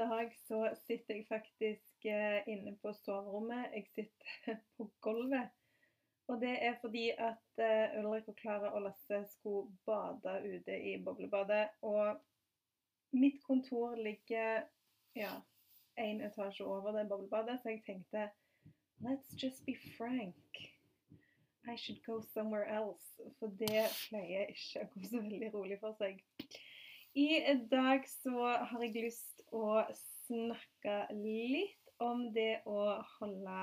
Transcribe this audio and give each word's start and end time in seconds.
Dag 0.00 0.30
så 0.48 0.70
sitter 0.86 1.14
jeg 1.14 1.26
faktisk 1.28 2.06
eh, 2.08 2.46
inne 2.48 2.72
på 2.80 2.92
soverommet. 3.02 3.66
Jeg 3.74 3.84
sitter 3.94 4.56
på 4.76 4.86
gulvet. 5.04 5.50
Og 6.30 6.40
det 6.40 6.54
er 6.64 6.78
fordi 6.80 7.10
at 7.10 7.60
eh, 7.60 7.98
Ulrik 8.00 8.28
og 8.28 8.36
Klara 8.36 8.70
og 8.72 8.82
Lasse 8.82 9.18
skulle 9.28 9.68
bade 9.86 10.38
ute 10.54 10.78
i 10.92 10.94
boblebadet. 11.04 11.68
Og 11.82 12.16
mitt 13.12 13.44
kontor 13.44 13.94
ligger 13.94 14.62
ja, 15.16 15.34
én 16.00 16.24
etasje 16.24 16.64
over 16.64 16.96
det 16.96 17.08
boblebadet, 17.08 17.60
så 17.60 17.68
jeg 17.68 17.82
tenkte 17.86 18.30
Let's 19.04 19.36
just 19.42 19.66
be 19.66 19.76
frank. 19.98 20.56
I 21.68 21.76
should 21.76 22.02
go 22.06 22.22
somewhere 22.34 22.66
else. 22.68 23.20
For 23.38 23.52
det 23.60 23.84
pleier 24.08 24.48
ikke 24.48 24.86
å 24.86 24.90
gå 24.94 25.04
så 25.12 25.20
veldig 25.20 25.52
rolig 25.54 25.80
for 25.80 25.92
seg. 26.00 26.24
I 27.14 27.54
dag 27.70 28.04
så 28.08 28.44
har 28.70 28.82
jeg 28.84 29.02
lyst 29.02 29.40
å 29.50 29.80
snakke 30.28 31.08
litt 31.10 31.88
om 31.98 32.28
det 32.30 32.60
å 32.70 33.00
holde 33.16 33.62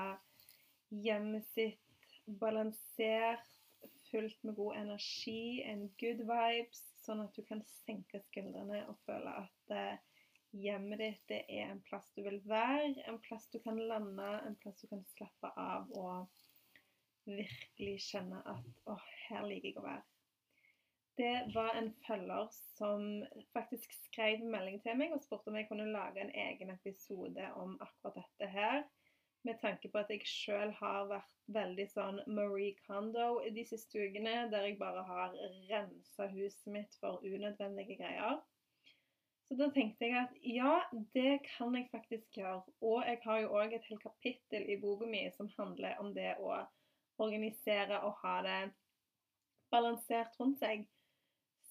hjemmet 0.92 1.46
sitt 1.54 2.18
balansert, 2.42 3.46
fullt 4.10 4.44
med 4.44 4.56
god 4.58 4.76
energi, 4.82 5.62
en 5.64 5.86
good 6.00 6.20
vibes, 6.28 6.82
sånn 7.06 7.24
at 7.24 7.32
du 7.36 7.40
kan 7.48 7.64
senke 7.86 8.20
skuldrene 8.26 8.82
og 8.90 9.00
føle 9.08 9.32
at 9.40 9.72
eh, 9.72 9.96
hjemmet 10.52 11.00
ditt 11.00 11.34
er 11.38 11.70
en 11.70 11.80
plass 11.88 12.12
du 12.16 12.20
vil 12.28 12.42
være, 12.48 12.98
en 13.08 13.20
plass 13.24 13.48
du 13.52 13.62
kan 13.64 13.80
lande, 13.80 14.28
en 14.44 14.60
plass 14.60 14.84
du 14.84 14.92
kan 14.92 15.04
slappe 15.14 15.54
av 15.56 15.88
og 15.96 16.28
virkelig 17.24 17.96
kjenne 18.10 18.44
at 18.44 18.84
å, 18.84 19.00
her 19.30 19.48
liker 19.48 19.72
jeg 19.72 19.80
å 19.80 19.88
være 19.88 20.17
det 21.18 21.50
var 21.54 21.74
en 21.74 21.90
følger 22.06 22.46
som 22.78 23.24
faktisk 23.52 23.92
skrev 24.04 24.44
melding 24.46 24.78
til 24.84 24.96
meg 24.98 25.12
og 25.14 25.22
spurte 25.24 25.50
om 25.50 25.58
jeg 25.58 25.68
kunne 25.68 25.90
lage 25.90 26.22
en 26.22 26.34
egen 26.46 26.70
episode 26.74 27.50
om 27.58 27.76
akkurat 27.82 28.20
dette 28.22 28.50
her. 28.52 28.82
Med 29.46 29.58
tanke 29.62 29.90
på 29.90 29.98
at 29.98 30.10
jeg 30.10 30.26
sjøl 30.26 30.72
har 30.80 31.08
vært 31.10 31.34
veldig 31.54 31.86
sånn 31.90 32.20
Marie 32.26 32.74
Kondo 32.86 33.38
de 33.54 33.64
siste 33.66 34.00
ukene, 34.02 34.48
der 34.52 34.66
jeg 34.66 34.78
bare 34.80 35.04
har 35.06 35.36
rensa 35.70 36.26
huset 36.32 36.72
mitt 36.74 36.96
for 37.00 37.22
unødvendige 37.22 37.98
greier. 38.00 38.40
Så 39.48 39.56
da 39.56 39.70
tenkte 39.72 40.04
jeg 40.04 40.18
at 40.20 40.34
ja, 40.44 40.74
det 41.14 41.38
kan 41.46 41.74
jeg 41.78 41.88
faktisk 41.92 42.36
gjøre. 42.36 42.60
Og 42.84 43.06
jeg 43.06 43.22
har 43.24 43.38
jo 43.40 43.54
òg 43.56 43.72
et 43.72 43.86
helt 43.88 44.02
kapittel 44.02 44.68
i 44.68 44.76
boka 44.82 45.08
mi 45.08 45.22
som 45.36 45.48
handler 45.56 45.96
om 46.02 46.12
det 46.14 46.34
å 46.42 46.58
organisere 47.18 48.02
og 48.04 48.18
ha 48.22 48.34
det 48.44 48.58
balansert 49.72 50.36
rundt 50.40 50.60
seg. 50.60 50.84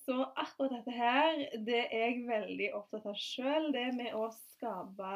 Så 0.07 0.23
akkurat 0.23 0.71
dette 0.71 0.91
her, 0.95 1.41
det 1.67 1.79
er 1.91 2.03
jeg 2.05 2.21
veldig 2.29 2.67
opptatt 2.77 3.09
av 3.11 3.17
sjøl. 3.19 3.65
Det 3.75 3.89
med 3.97 4.13
å 4.15 4.29
skape 4.31 5.09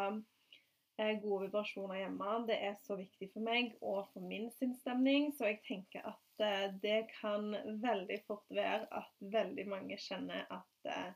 eh, 1.00 1.14
gode 1.22 1.46
vibrasjoner 1.46 2.02
hjemme, 2.02 2.32
det 2.50 2.58
er 2.68 2.74
så 2.84 2.98
viktig 3.00 3.30
for 3.32 3.46
meg 3.46 3.70
og 3.80 4.10
for 4.12 4.26
min 4.28 4.50
sinnsstemning. 4.58 5.30
Så 5.38 5.48
jeg 5.48 5.62
tenker 5.64 6.10
at 6.12 6.44
eh, 6.44 6.66
det 6.84 7.06
kan 7.14 7.54
veldig 7.86 8.18
fort 8.28 8.44
være 8.52 8.90
at 9.00 9.24
veldig 9.38 9.66
mange 9.72 9.96
kjenner 9.96 10.44
at 10.58 10.90
eh, 10.92 11.14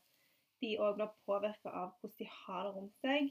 de 0.64 0.70
òg 0.80 0.96
blir 1.02 1.12
påvirka 1.28 1.74
av 1.74 1.98
hvordan 2.00 2.22
de 2.22 2.30
har 2.32 2.70
det 2.70 2.72
rundt 2.78 3.04
seg. 3.04 3.28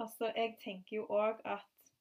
Altså, 0.00 0.30
jeg 0.32 0.54
tenker 0.62 0.96
jo 0.96 1.04
òg 1.12 1.42
at 1.44 1.92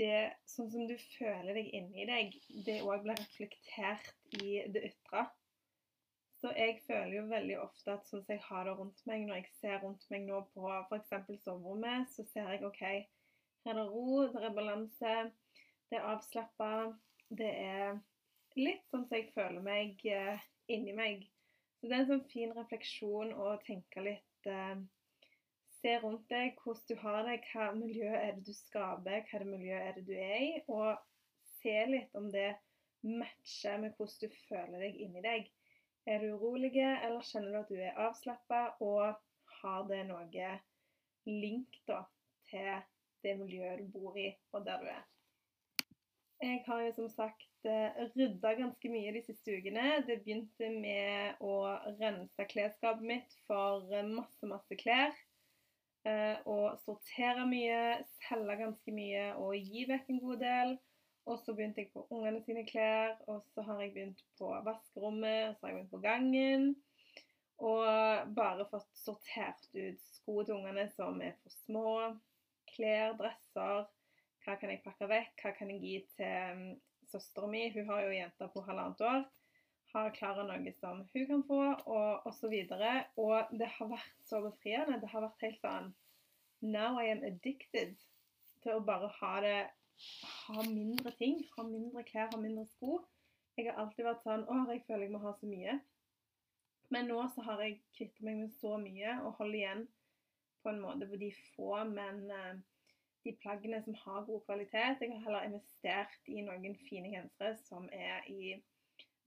det, 0.00 0.30
sånn 0.48 0.72
som 0.72 0.88
du 0.88 0.96
føler 1.18 1.52
deg 1.60 1.68
inni 1.76 2.08
deg, 2.08 2.32
det 2.64 2.80
òg 2.80 3.04
blir 3.04 3.20
reflektert 3.20 4.40
i 4.40 4.62
det 4.72 4.86
ytre. 4.88 5.26
Så 6.40 6.52
jeg 6.56 6.78
føler 6.86 7.14
jo 7.18 7.22
veldig 7.28 7.56
ofte 7.60 7.92
at 7.92 8.06
sånn 8.08 8.22
som 8.24 8.32
jeg 8.32 8.40
har 8.46 8.64
det 8.64 8.72
rundt 8.78 9.00
meg, 9.08 9.26
når 9.28 9.42
jeg 9.42 9.50
ser 9.58 9.82
rundt 9.82 10.06
meg 10.12 10.22
nå 10.24 10.38
på 10.54 10.70
f.eks. 10.88 11.10
soverommet, 11.44 12.08
så 12.14 12.24
ser 12.30 12.48
jeg 12.54 12.64
OK, 12.64 12.80
her 13.66 13.74
er 13.74 13.76
det 13.76 13.88
ro, 13.92 14.22
det 14.32 14.46
er 14.48 14.54
balanse, 14.56 15.16
det 15.90 15.98
er 15.98 16.08
avslappa, 16.14 16.70
det 17.28 17.50
er 17.50 18.00
litt 18.56 18.88
sånn 18.88 19.04
som 19.04 19.18
jeg 19.18 19.28
føler 19.34 19.60
meg 19.66 20.00
eh, 20.08 20.40
inni 20.72 20.96
meg. 20.96 21.28
Så 21.76 21.90
det 21.90 21.96
er 21.96 22.06
en 22.06 22.10
sånn 22.14 22.26
fin 22.32 22.56
refleksjon 22.56 23.36
å 23.36 23.52
tenke 23.66 24.08
litt 24.08 24.48
eh, 24.48 24.80
Se 25.80 25.94
rundt 26.02 26.26
deg 26.28 26.58
hvordan 26.60 26.88
du 26.90 26.98
har 27.00 27.22
det, 27.24 27.38
hva 27.54 27.70
miljø 27.72 28.08
er 28.12 28.34
det 28.36 28.42
du 28.44 28.52
skaper, 28.52 29.22
hva 29.30 29.38
miljøet 29.48 29.86
er 29.86 29.94
det 29.96 30.02
du 30.04 30.12
er 30.12 30.42
i, 30.44 30.50
og 30.68 30.98
se 31.62 31.72
litt 31.88 32.18
om 32.20 32.26
det 32.34 32.50
matcher 33.00 33.80
med 33.80 33.94
hvordan 33.96 34.28
du 34.28 34.36
føler 34.50 34.84
deg 34.84 34.98
inni 35.00 35.22
deg. 35.24 35.48
Er 36.08 36.22
du 36.22 36.32
urolig, 36.34 36.72
eller 36.80 37.24
kjenner 37.26 37.52
du 37.52 37.60
at 37.60 37.70
du 37.72 37.76
er 37.80 37.98
avslappa, 38.08 38.62
og 38.80 39.18
har 39.60 39.86
det 39.90 40.04
noe 40.08 40.50
link 41.28 41.80
da, 41.88 42.02
til 42.50 42.82
det 43.24 43.36
miljøet 43.38 43.82
du 43.82 43.90
bor 43.98 44.16
i, 44.16 44.30
og 44.54 44.64
der 44.66 44.80
du 44.80 44.88
er? 44.90 45.02
Jeg 46.40 46.62
har 46.64 46.78
jo 46.86 46.92
som 46.96 47.08
sagt 47.12 47.66
eh, 47.68 47.98
rydda 48.16 48.54
ganske 48.56 48.88
mye 48.88 49.12
de 49.12 49.20
siste 49.26 49.52
ukene. 49.52 49.98
Det 50.08 50.22
begynte 50.22 50.70
med 50.72 51.42
å 51.44 51.56
rense 51.98 52.46
klesskapet 52.48 53.04
mitt 53.04 53.34
for 53.44 53.84
masse, 54.08 54.48
masse 54.48 54.78
klær. 54.80 55.12
Eh, 56.08 56.38
og 56.48 56.78
sortere 56.86 57.44
mye, 57.44 58.00
selge 58.24 58.56
ganske 58.62 58.94
mye 58.96 59.26
og 59.36 59.52
gi 59.58 59.84
vekk 59.90 60.08
en 60.14 60.22
god 60.24 60.40
del. 60.46 60.72
Og 61.28 61.38
så 61.44 61.54
begynte 61.54 61.82
jeg 61.82 61.90
på 61.92 62.06
ungene 62.10 62.40
sine 62.44 62.64
klær, 62.66 63.18
og 63.28 63.42
så 63.52 63.62
har 63.66 63.82
jeg 63.82 63.92
begynt 63.94 64.22
på 64.38 64.50
vaskerommet, 64.66 65.50
og 65.50 65.56
så 65.56 65.66
har 65.66 65.72
jeg 65.72 65.78
begynt 65.78 65.94
på 65.94 66.02
gangen. 66.04 66.70
Og 67.60 68.32
bare 68.36 68.68
fått 68.70 68.88
sortert 68.96 69.66
ut 69.74 70.00
sko 70.14 70.40
til 70.42 70.56
ungene 70.56 70.86
som 70.94 71.20
er 71.22 71.36
for 71.42 71.56
små. 71.66 71.90
Klær, 72.70 73.16
dresser. 73.18 73.88
Hva 74.44 74.56
kan 74.56 74.72
jeg 74.72 74.80
pakke 74.84 75.08
vekk? 75.10 75.34
Hva 75.42 75.52
kan 75.58 75.72
jeg 75.74 75.82
gi 75.84 75.98
til 76.16 76.16
søsteren 76.16 77.10
søstera 77.10 77.50
mi? 77.50 77.66
Hun 77.74 77.88
har 77.90 78.06
jo 78.06 78.16
jenter 78.16 78.50
på 78.54 78.64
halvannet 78.64 79.04
år. 79.04 79.24
Har 79.90 80.12
Klara 80.14 80.44
noe 80.46 80.72
som 80.78 81.02
hun 81.12 81.26
kan 81.26 81.42
få, 81.48 81.58
og 81.90 82.26
osv. 82.30 82.54
Og, 82.70 82.84
og 83.24 83.50
det 83.58 83.68
har 83.74 83.90
vært 83.90 84.20
så 84.30 84.40
befriende. 84.44 85.00
Det 85.02 85.10
har 85.10 85.26
vært 85.26 85.44
helt 85.44 85.64
sånn 85.64 85.90
Now 86.60 87.00
I 87.00 87.10
am 87.10 87.24
addicted 87.24 87.96
til 88.62 88.76
å 88.76 88.84
bare 88.84 89.08
ha 89.18 89.34
det 89.44 89.58
ha 90.46 90.62
mindre 90.66 91.12
ting. 91.18 91.42
Ha 91.56 91.64
mindre 91.66 92.04
klær, 92.08 92.30
ha 92.32 92.40
mindre 92.40 92.66
sko. 92.74 93.00
Jeg 93.58 93.68
har 93.68 93.80
alltid 93.82 94.06
vært 94.06 94.24
sånn 94.24 94.46
Å, 94.48 94.58
jeg 94.72 94.84
føler 94.86 95.06
jeg 95.06 95.14
må 95.14 95.22
ha 95.24 95.34
så 95.36 95.48
mye. 95.50 95.78
Men 96.90 97.06
nå 97.10 97.20
så 97.34 97.44
har 97.46 97.62
jeg 97.62 97.78
kvittet 97.94 98.24
meg 98.26 98.40
med 98.40 98.54
så 98.58 98.74
mye 98.82 99.14
og 99.22 99.36
holder 99.38 99.58
igjen 99.60 99.84
på 100.60 100.72
en 100.72 100.80
måte 100.82 101.06
på 101.08 101.18
de 101.20 101.28
få, 101.54 101.70
men 101.88 102.24
uh, 102.34 102.56
de 103.24 103.32
plaggene 103.40 103.78
som 103.84 103.94
har 104.02 104.26
god 104.26 104.42
kvalitet. 104.48 105.04
Jeg 105.04 105.12
har 105.12 105.22
heller 105.26 105.46
investert 105.46 106.28
i 106.28 106.42
noen 106.44 106.74
fine 106.88 107.12
gensere 107.12 107.54
som 107.62 107.86
er 107.94 108.26
i 108.32 108.56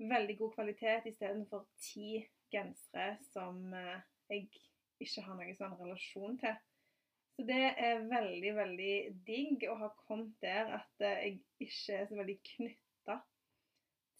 veldig 0.03 0.35
god 0.41 0.53
kvalitet, 0.57 1.07
istedenfor 1.07 1.65
ti 1.79 2.19
gensere 2.51 3.15
som 3.31 3.63
uh, 3.71 4.01
jeg 4.29 4.49
ikke 5.03 5.23
har 5.25 5.39
noen 5.39 5.57
sånn 5.57 5.79
relasjon 5.79 6.37
til. 6.41 6.59
Så 7.33 7.45
det 7.49 7.61
er 7.81 8.03
veldig, 8.09 8.51
veldig 8.55 8.95
digg 9.27 9.63
å 9.69 9.77
ha 9.79 9.89
kommet 10.05 10.35
der 10.43 10.69
at 10.77 11.05
eh, 11.05 11.21
jeg 11.25 11.39
ikke 11.65 11.97
er 11.97 12.09
så 12.09 12.17
veldig 12.19 12.35
knytta 12.49 13.15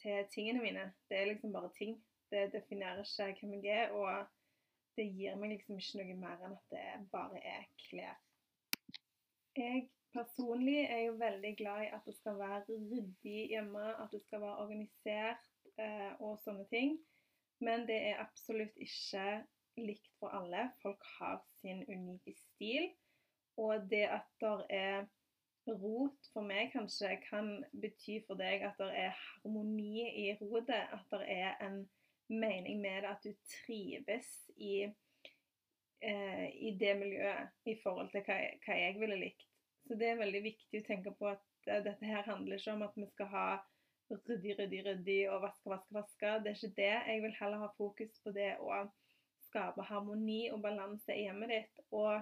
til 0.01 0.30
tingene 0.33 0.63
mine. 0.63 0.88
Det 1.10 1.19
er 1.19 1.30
liksom 1.30 1.54
bare 1.54 1.69
ting. 1.77 2.00
Det 2.33 2.48
definerer 2.56 3.06
ikke 3.06 3.45
hvem 3.45 3.60
jeg 3.62 3.83
er, 3.83 3.94
og 3.94 4.25
det 4.98 5.06
gir 5.13 5.38
meg 5.38 5.54
liksom 5.54 5.77
ikke 5.77 6.00
noe 6.01 6.15
mer 6.24 6.42
enn 6.42 6.56
at 6.57 6.74
det 6.74 6.88
bare 7.13 7.42
er 7.45 7.68
klær. 7.86 8.18
Jeg 9.57 9.86
personlig 10.13 10.80
er 10.88 11.06
jo 11.07 11.16
veldig 11.21 11.54
glad 11.57 11.86
i 11.86 11.92
at 11.94 12.06
det 12.09 12.16
skal 12.18 12.38
være 12.42 12.66
ryddig 12.74 13.48
hjemme, 13.54 13.86
at 14.01 14.09
det 14.13 14.21
skal 14.25 14.42
være 14.42 14.66
organisert 14.66 15.45
eh, 15.77 16.12
og 16.18 16.39
sånne 16.42 16.66
ting. 16.74 16.98
Men 17.62 17.86
det 17.89 18.00
er 18.09 18.21
absolutt 18.25 18.77
ikke 18.81 19.44
likt 19.77 20.09
for 20.19 20.33
alle. 20.33 20.68
Folk 20.81 21.06
har 21.19 21.42
sin 21.62 21.86
unike 21.86 22.33
stil. 22.38 22.89
Og 23.61 23.89
det 23.89 24.05
at 24.09 24.29
det 24.41 24.53
er 24.69 25.05
rot 25.67 26.29
for 26.33 26.44
meg 26.45 26.73
kanskje 26.73 27.13
kan 27.23 27.53
bety 27.71 28.19
for 28.27 28.39
deg 28.39 28.65
at 28.67 28.79
det 28.81 28.89
er 29.05 29.13
harmoni 29.19 30.03
i 30.25 30.27
rotet. 30.41 30.89
At 30.91 31.05
det 31.13 31.23
er 31.38 31.55
en 31.63 31.83
mening 32.29 32.81
med 32.81 33.03
det, 33.03 33.13
at 33.13 33.23
du 33.23 33.33
trives 33.51 34.29
i 34.57 34.83
eh, 36.03 36.47
i 36.67 36.75
det 36.79 36.97
miljøet 37.00 37.69
i 37.69 37.77
forhold 37.83 38.11
til 38.11 38.25
hva 38.27 38.39
hva 38.65 38.79
jeg 38.79 39.00
ville 39.00 39.19
likt. 39.21 39.47
Så 39.88 39.99
det 39.99 40.09
er 40.09 40.19
veldig 40.21 40.44
viktig 40.45 40.79
å 40.79 40.88
tenke 40.88 41.13
på 41.19 41.27
at 41.27 41.45
uh, 41.67 41.79
dette 41.83 42.07
her 42.07 42.23
handler 42.27 42.59
ikke 42.59 42.75
om 42.75 42.85
at 42.85 42.94
vi 42.95 43.07
skal 43.11 43.31
ha 43.33 43.47
ryddig, 44.13 44.56
ryddig, 44.59 44.83
ryddig 44.85 45.21
og 45.31 45.41
vaske, 45.44 45.69
vaske, 45.69 45.95
vaske. 45.95 46.35
Det 46.44 46.51
er 46.51 46.59
ikke 46.59 46.77
det. 46.77 46.94
Jeg 47.11 47.23
vil 47.25 47.35
heller 47.39 47.63
ha 47.65 47.71
fokus 47.77 48.21
på 48.23 48.31
det 48.35 48.53
å 48.63 48.83
skape 49.49 49.85
harmoni 49.89 50.45
og 50.53 50.61
balanse 50.63 51.15
i 51.15 51.25
hjemmet 51.25 51.51
ditt. 51.51 51.83
Og 51.91 52.21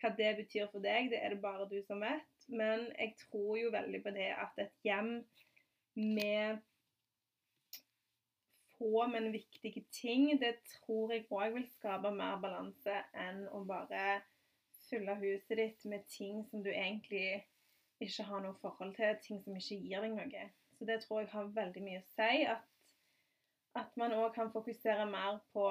hva 0.00 0.12
det 0.18 0.32
betyr 0.38 0.70
for 0.72 0.84
deg, 0.84 1.10
det 1.12 1.20
er 1.22 1.34
det 1.34 1.42
bare 1.42 1.68
du 1.70 1.78
som 1.86 2.02
vet. 2.04 2.48
Men 2.48 2.86
jeg 2.94 3.14
tror 3.26 3.58
jo 3.60 3.74
veldig 3.74 4.00
på 4.04 4.14
det 4.16 4.30
at 4.32 4.62
et 4.62 4.86
hjem 4.86 5.12
med 5.98 6.62
få, 8.78 9.06
men 9.10 9.32
viktige 9.32 9.84
ting, 9.92 10.30
det 10.40 10.54
tror 10.70 11.12
jeg 11.12 11.26
òg 11.30 11.54
vil 11.56 11.66
skape 11.72 12.12
mer 12.14 12.38
balanse 12.42 12.94
enn 13.18 13.44
å 13.52 13.64
bare 13.68 14.20
fylle 14.88 15.16
huset 15.20 15.56
ditt 15.58 15.84
med 15.90 16.06
ting 16.08 16.44
som 16.48 16.62
du 16.64 16.70
egentlig 16.70 17.42
ikke 18.00 18.26
har 18.28 18.42
noe 18.44 18.56
forhold 18.62 18.94
til, 18.96 19.16
ting 19.22 19.42
som 19.42 19.56
ikke 19.58 19.80
gir 19.82 20.04
deg 20.06 20.14
noe. 20.14 20.48
Så 20.78 20.86
det 20.86 21.00
tror 21.02 21.24
jeg 21.24 21.32
har 21.32 21.54
veldig 21.54 21.82
mye 21.82 22.00
å 22.00 22.08
si. 22.12 22.44
At, 22.46 22.66
at 23.78 23.96
man 23.98 24.14
òg 24.14 24.30
kan 24.36 24.52
fokusere 24.54 25.08
mer 25.10 25.40
på, 25.52 25.66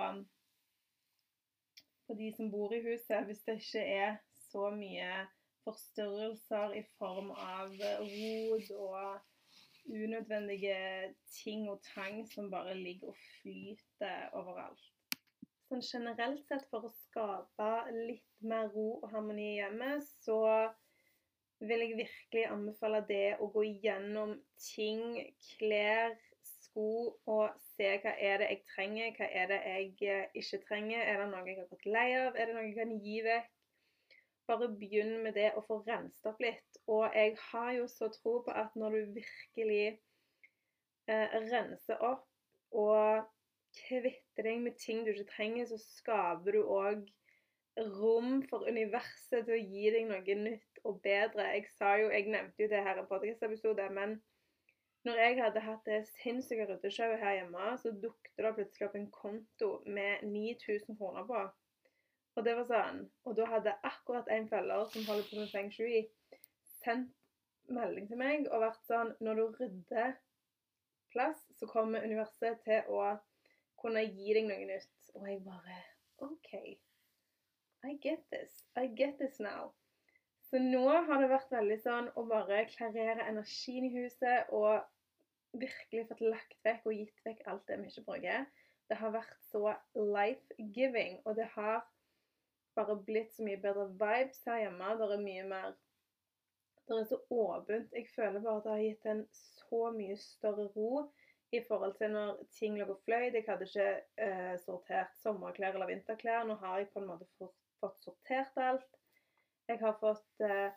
på 2.08 2.16
de 2.20 2.32
som 2.36 2.52
bor 2.52 2.74
i 2.74 2.82
huset, 2.84 3.26
hvis 3.28 3.44
det 3.46 3.60
ikke 3.62 3.84
er 3.84 4.20
så 4.48 4.70
mye 4.74 5.12
forstyrrelser 5.68 6.78
i 6.80 6.84
form 6.98 7.34
av 7.36 7.74
rod 7.76 8.70
og 8.78 9.18
unødvendige 9.88 11.14
ting 11.32 11.68
og 11.72 11.82
tang 11.94 12.22
som 12.32 12.52
bare 12.52 12.76
ligger 12.76 13.12
og 13.12 13.20
flyter 13.42 14.30
overalt. 14.36 14.86
Sånn 15.68 15.84
generelt 15.84 16.44
sett, 16.48 16.64
for 16.72 16.88
å 16.88 16.94
skape 16.96 17.72
litt 17.92 18.28
mer 18.48 18.70
ro 18.72 19.02
og 19.02 19.10
harmoni 19.12 19.50
i 19.50 19.58
hjemmet, 19.58 20.06
så 20.24 20.40
vil 21.60 21.84
jeg 21.84 21.98
virkelig 21.98 22.46
anbefale 22.48 23.02
det 23.10 23.36
å 23.44 23.50
gå 23.52 23.66
gjennom 23.84 24.36
ting, 24.62 25.18
klær, 25.58 26.16
sko, 26.78 27.18
og 27.26 27.54
se 27.74 27.90
hva 28.04 28.14
er 28.22 28.42
det 28.42 28.50
jeg 28.52 28.64
trenger, 28.76 29.14
hva 29.18 29.28
er 29.34 29.48
det 29.50 29.62
jeg 29.66 30.28
ikke 30.38 30.64
trenger. 30.68 31.02
Er 31.02 31.24
det 31.24 31.30
noe 31.32 31.46
jeg 31.48 31.58
har 31.58 31.70
gått 31.72 31.88
lei 31.90 32.10
av? 32.20 32.36
Er 32.36 32.46
det 32.50 32.58
noe 32.58 32.68
jeg 32.68 32.76
kan 32.78 32.98
gi 33.02 33.22
vekk? 33.26 33.54
bare 34.48 34.70
begynn 34.80 35.18
med 35.26 35.34
det 35.36 35.50
å 35.60 35.62
få 35.68 35.82
renset 35.84 36.30
opp 36.30 36.40
litt. 36.40 36.78
Og 36.88 37.04
jeg 37.12 37.34
har 37.50 37.72
jo 37.76 37.88
så 37.92 38.08
tro 38.14 38.38
på 38.46 38.54
at 38.56 38.76
når 38.80 38.94
du 38.96 39.18
virkelig 39.18 39.98
eh, 41.12 41.36
renser 41.50 42.00
opp 42.00 42.24
og 42.72 43.28
kvitter 43.76 44.48
deg 44.48 44.62
med 44.64 44.78
ting 44.80 45.04
du 45.04 45.12
ikke 45.12 45.34
trenger, 45.34 45.68
så 45.68 45.82
skaper 45.82 46.56
du 46.56 46.62
òg 46.64 47.04
rom 48.00 48.40
for 48.48 48.64
universet 48.72 49.44
til 49.44 49.58
å 49.58 49.60
gi 49.60 49.92
deg 49.94 50.08
noe 50.08 50.40
nytt 50.40 50.82
og 50.88 51.02
bedre. 51.04 51.52
Jeg 51.58 51.68
sa 51.76 51.98
jo, 52.00 52.08
jeg 52.16 52.32
nevnte 52.32 52.64
jo 52.64 52.72
det 52.72 52.86
her 52.88 53.04
i 53.04 53.06
podkast-episode, 53.12 53.92
men 54.00 54.16
når 55.06 55.22
jeg 55.22 55.38
hadde 55.42 55.64
hatt 55.64 55.86
det 55.86 56.02
sinnssyke 56.18 56.66
ryddeshowet 56.68 57.22
her 57.22 57.38
hjemme, 57.38 57.70
så 57.82 57.94
dukket 58.04 58.44
det 58.44 58.54
plutselig 58.58 58.88
opp 58.88 58.98
en 59.00 59.12
konto 59.12 59.70
med 59.86 60.24
9000 60.24 60.98
kroner 60.98 61.28
på. 61.28 61.44
Og 62.38 62.46
det 62.46 62.54
var 62.58 62.68
sånn, 62.70 63.00
og 63.26 63.38
da 63.38 63.48
hadde 63.50 63.78
akkurat 63.88 64.28
en 64.34 64.50
følger 64.50 64.90
som 64.94 65.08
holder 65.08 65.30
på 65.30 65.40
med 65.40 65.54
feng 65.54 65.72
shui, 65.74 66.04
sendt 66.84 67.14
melding 67.74 68.08
til 68.10 68.20
meg 68.20 68.46
og 68.48 68.62
vært 68.64 68.84
sånn 68.88 69.10
Når 69.20 69.40
du 69.40 69.46
rydder 69.60 70.14
plass, 71.12 71.40
så 71.58 71.68
kommer 71.68 72.06
universet 72.06 72.62
til 72.66 72.92
å 72.94 73.18
kunne 73.82 74.04
gi 74.06 74.36
deg 74.38 74.48
noe 74.50 74.68
nytt. 74.70 75.12
Og 75.16 75.26
jeg 75.30 75.42
bare 75.46 75.82
OK. 76.28 76.54
I 77.88 77.94
get 78.02 78.24
this. 78.32 78.64
I 78.76 78.88
get 78.88 79.18
this 79.20 79.40
now. 79.40 79.74
Så 80.48 80.60
nå 80.64 80.86
har 80.88 81.20
det 81.20 81.28
vært 81.32 81.52
veldig 81.52 81.78
sånn 81.84 82.06
å 82.16 82.24
bare 82.30 82.62
klarere 82.72 83.26
energien 83.28 83.90
i 83.90 83.92
huset 83.98 84.48
og 84.56 84.86
virkelig 85.60 86.06
fått 86.08 86.24
lagt 86.24 86.56
vekk 86.64 86.88
og 86.88 86.96
gitt 86.96 87.26
vekk 87.26 87.44
alt 87.52 87.66
det 87.68 87.80
vi 87.82 87.92
ikke 87.92 88.06
bruker. 88.08 88.48
Det 88.88 88.98
har 89.02 89.12
vært 89.12 89.36
så 89.50 89.74
life-giving, 89.98 91.20
og 91.28 91.36
det 91.36 91.50
har 91.58 91.82
bare 92.78 92.96
blitt 93.10 93.34
så 93.36 93.44
mye 93.44 93.60
bedre 93.60 93.90
vibes 94.00 94.40
her 94.48 94.62
hjemme. 94.64 94.94
Det 95.00 95.10
er 95.18 95.26
mye 95.26 95.46
mer 95.52 95.76
Det 96.88 96.96
er 96.96 97.08
så 97.10 97.18
åpent. 97.36 97.92
Jeg 97.92 98.08
føler 98.16 98.40
bare 98.40 98.60
at 98.62 98.64
det 98.64 98.72
har 98.72 98.84
gitt 98.86 99.08
en 99.12 99.24
så 99.36 99.90
mye 99.92 100.16
større 100.22 100.70
ro 100.72 101.10
i 101.52 101.60
forhold 101.68 101.98
til 102.00 102.14
når 102.14 102.38
ting 102.56 102.78
lå 102.80 102.86
og 102.94 103.02
fløy. 103.04 103.26
Jeg 103.34 103.44
hadde 103.48 103.68
ikke 103.68 103.88
eh, 104.24 104.54
sortert 104.64 105.12
sommerklær 105.20 105.76
eller 105.76 105.92
vinterklær. 105.92 106.46
Nå 106.48 106.56
har 106.62 106.78
jeg 106.80 106.88
på 106.94 107.04
en 107.04 107.10
måte 107.10 107.28
fått, 107.36 108.00
sortert 108.06 108.56
alt. 108.64 108.88
Jeg 109.68 109.82
har 109.82 109.98
fått 110.00 110.44
eh, 110.48 110.70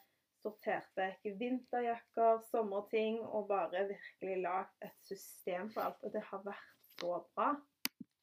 sortert 0.42 0.88
vekk 0.98 1.28
vinterjakker, 1.38 2.40
sommerting, 2.50 3.20
og 3.22 3.48
bare 3.50 3.84
virkelig 3.90 4.38
lagd 4.42 4.86
et 4.86 4.96
system 5.06 5.70
for 5.70 5.86
alt. 5.86 6.00
Og 6.02 6.14
det 6.14 6.24
har 6.30 6.42
vært 6.46 6.88
så 6.98 7.20
bra. 7.34 7.52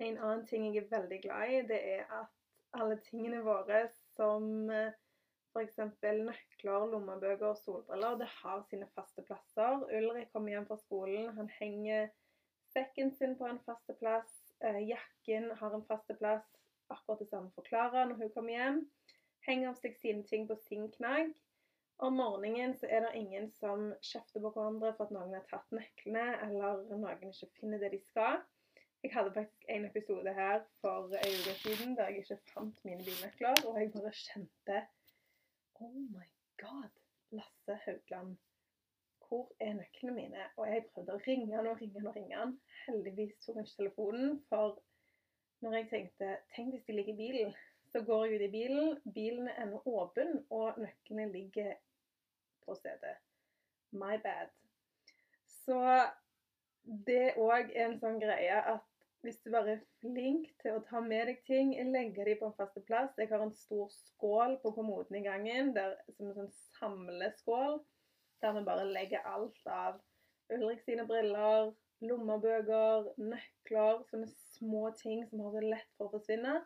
En 0.04 0.18
annen 0.18 0.44
ting 0.50 0.68
jeg 0.68 0.84
er 0.84 0.90
veldig 0.92 1.22
glad 1.24 1.54
i, 1.54 1.62
det 1.72 1.80
er 1.96 2.12
at 2.20 2.34
alle 2.78 3.00
tingene 3.08 3.40
våre 3.46 3.86
som 4.18 4.68
eh, 4.74 4.92
f.eks. 5.54 5.80
nøkler, 6.04 6.92
lommebøker 6.92 7.48
og 7.54 7.62
solbriller, 7.62 8.20
det 8.20 8.28
har 8.42 8.62
sine 8.70 8.90
faste 8.98 9.24
plasser. 9.26 9.88
Ulrik 9.88 10.30
kommer 10.34 10.54
hjem 10.54 10.68
fra 10.70 10.78
skolen, 10.84 11.32
han 11.38 11.50
henger 11.58 12.12
sekken 12.76 13.14
sin 13.16 13.38
på 13.40 13.48
en 13.48 13.64
faste 13.66 13.96
plass. 14.02 14.36
Eh, 14.66 14.84
jakken 14.90 15.50
har 15.62 15.74
en 15.74 15.88
faste 15.88 16.18
plass, 16.20 16.46
akkurat 16.92 17.24
det 17.24 17.32
samme 17.32 17.56
for 17.56 17.66
Klara 17.68 18.06
når 18.06 18.22
hun 18.22 18.36
kommer 18.36 18.58
hjem. 18.58 18.86
Henger 19.48 19.70
av 19.72 19.78
seg 19.80 19.96
sine 19.96 20.24
ting 20.28 20.48
på 20.48 20.58
sin 20.60 20.90
knagg. 20.92 21.30
Om 22.04 22.18
morgenen 22.20 22.76
så 22.78 22.90
er 22.92 23.06
det 23.06 23.16
ingen 23.18 23.48
som 23.58 23.88
kjefter 24.06 24.44
på 24.44 24.52
hverandre 24.52 24.92
for 24.98 25.08
at 25.08 25.14
noen 25.16 25.32
har 25.34 25.46
tatt 25.50 25.72
nøklene, 25.74 26.26
eller 26.46 26.84
noen 26.92 27.32
ikke 27.32 27.48
finner 27.56 27.80
det 27.82 27.94
de 27.96 28.02
skal. 28.04 28.42
Jeg 29.06 29.14
hadde 29.14 29.32
faktisk 29.34 29.64
en 29.72 29.86
episode 29.88 30.34
her 30.34 30.60
for 30.82 31.16
en 31.16 31.40
uke 31.40 31.54
siden 31.62 31.96
der 31.98 32.12
jeg 32.12 32.26
ikke 32.26 32.38
fant 32.52 32.84
mine 32.86 33.06
bilnøkler, 33.08 33.64
og 33.70 33.80
jeg 33.80 33.92
bare 33.94 34.12
kjente 34.20 34.82
Oh 35.80 35.96
my 36.12 36.28
God, 36.62 37.00
Lasse 37.40 37.80
Haugland. 37.86 38.36
Hvor 39.28 39.48
er 39.60 39.74
nøklene 39.80 40.16
mine? 40.16 40.50
Og 40.58 40.68
jeg 40.68 40.86
prøvde 40.92 41.16
å 41.16 41.24
ringe 41.28 41.56
han 41.56 41.72
og 41.72 41.82
ringe 41.82 42.02
han 42.02 42.12
og 42.12 42.20
ringe 42.20 42.42
han. 42.42 42.54
Heldigvis 42.84 43.40
tok 43.46 43.62
han 43.62 43.68
ikke 43.68 43.80
telefonen, 43.80 44.38
for 44.50 44.82
når 45.64 45.80
jeg 45.80 45.90
tenkte 45.96 46.36
Tenk 46.56 46.76
hvis 46.76 46.86
de 46.88 46.98
ligger 47.00 47.14
i 47.16 47.22
bilen. 47.24 47.58
Så 47.98 48.04
går 48.06 48.26
jeg 48.26 48.36
ut 48.36 48.42
i 48.46 48.52
bilen, 48.54 48.90
bilen 49.14 49.48
er 49.50 49.64
ennå 49.64 49.80
åpen, 49.90 50.36
og 50.54 50.76
nøklene 50.78 51.32
ligger 51.32 51.72
på 52.62 52.76
stedet. 52.78 53.16
My 53.90 54.20
bad. 54.22 54.52
Så 55.48 55.80
det 57.08 57.34
òg 57.42 57.72
er 57.74 57.88
en 57.88 57.98
sånn 57.98 58.20
greie 58.22 58.60
at 58.76 58.86
hvis 59.26 59.42
du 59.42 59.50
bare 59.50 59.80
er 59.80 59.82
flink 60.04 60.52
til 60.62 60.78
å 60.78 60.84
ta 60.86 61.02
med 61.02 61.26
deg 61.32 61.42
ting, 61.50 61.74
legge 61.90 62.28
dem 62.30 62.38
på 62.38 62.52
en 62.52 62.56
faste 62.60 62.86
plass 62.86 63.18
Jeg 63.18 63.32
har 63.34 63.42
en 63.42 63.56
stor 63.58 63.90
skål 63.96 64.60
på 64.62 64.76
kommoden 64.78 65.18
i 65.18 65.26
gangen, 65.26 65.74
der, 65.74 65.98
som 66.14 66.30
en 66.30 66.38
sånn 66.38 66.54
samleskål, 66.78 67.82
der 68.46 68.60
vi 68.60 68.66
bare 68.70 68.86
legger 68.94 69.26
alt 69.26 69.74
av 69.74 69.98
Ulrik 70.54 70.86
sine 70.86 71.10
briller, 71.10 71.74
lommebøker, 72.06 73.10
nøkler, 73.18 74.06
sånne 74.14 74.30
små 74.30 74.92
ting 75.02 75.26
som 75.32 75.48
har 75.48 75.58
så 75.58 75.66
lett 75.66 75.96
for 75.98 76.12
å 76.12 76.20
forsvinne. 76.20 76.60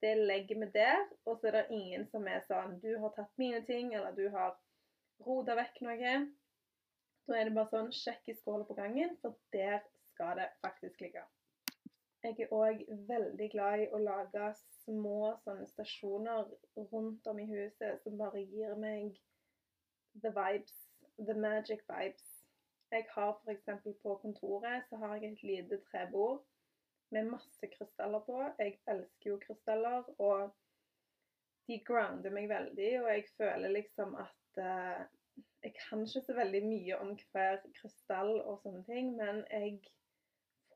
Det 0.00 0.14
legger 0.16 0.58
vi 0.60 0.66
der, 0.74 1.04
og 1.24 1.38
så 1.38 1.48
er 1.48 1.56
det 1.56 1.66
ingen 1.70 2.06
som 2.10 2.26
er 2.28 2.42
sånn 2.48 2.80
'Du 2.80 2.98
har 3.02 3.12
tatt 3.16 3.38
mine 3.38 3.62
ting', 3.66 3.94
eller 3.94 4.12
'du 4.12 4.28
har 4.30 4.58
rota 5.26 5.54
vekk 5.56 5.80
noe'. 5.86 6.16
Da 7.28 7.38
er 7.38 7.44
det 7.44 7.54
bare 7.54 7.72
sånn 7.72 7.92
Sjekk 7.92 8.28
i 8.28 8.34
skåla 8.34 8.64
på 8.64 8.74
gangen, 8.74 9.16
for 9.22 9.38
der 9.52 9.80
skal 10.10 10.36
det 10.36 10.50
faktisk 10.62 11.00
ligge. 11.00 11.24
Jeg 12.22 12.40
er 12.40 12.52
òg 12.54 12.84
veldig 13.08 13.50
glad 13.50 13.80
i 13.80 13.88
å 13.94 13.98
lage 14.02 14.46
små 14.84 15.18
sånne 15.44 15.66
stasjoner 15.66 16.48
rundt 16.92 17.26
om 17.26 17.38
i 17.38 17.46
huset 17.50 18.02
som 18.02 18.18
bare 18.18 18.42
gir 18.42 18.74
meg 18.74 19.20
the 20.22 20.32
vibes, 20.38 20.74
the 21.18 21.34
magic 21.34 21.84
vibes. 21.88 22.26
Jeg 22.90 23.06
har 23.10 23.32
f.eks. 23.44 23.68
på 24.02 24.16
kontoret 24.22 24.88
så 24.88 24.96
har 24.96 25.16
jeg 25.16 25.32
et 25.32 25.42
lite 25.42 25.80
trebord 25.90 26.42
med 27.14 27.28
masse 27.30 27.68
krystaller 27.72 28.22
på. 28.26 28.38
Jeg 28.58 28.78
elsker 28.92 29.30
jo 29.30 29.40
krystaller, 29.42 30.08
og 30.18 30.54
de 31.66 31.78
grounder 31.86 32.34
meg 32.34 32.48
veldig, 32.50 32.90
og 33.02 33.10
jeg 33.12 33.28
føler 33.36 33.74
liksom 33.80 34.18
at 34.22 34.60
uh, 34.62 35.04
Jeg 35.62 35.72
kan 35.74 36.02
ikke 36.06 36.20
så 36.22 36.34
veldig 36.36 36.60
mye 36.62 36.98
om 37.02 37.08
hver 37.32 37.56
krystall 37.74 38.36
og 38.38 38.60
sånne 38.62 38.84
ting, 38.86 39.08
men 39.18 39.40
jeg 39.50 39.80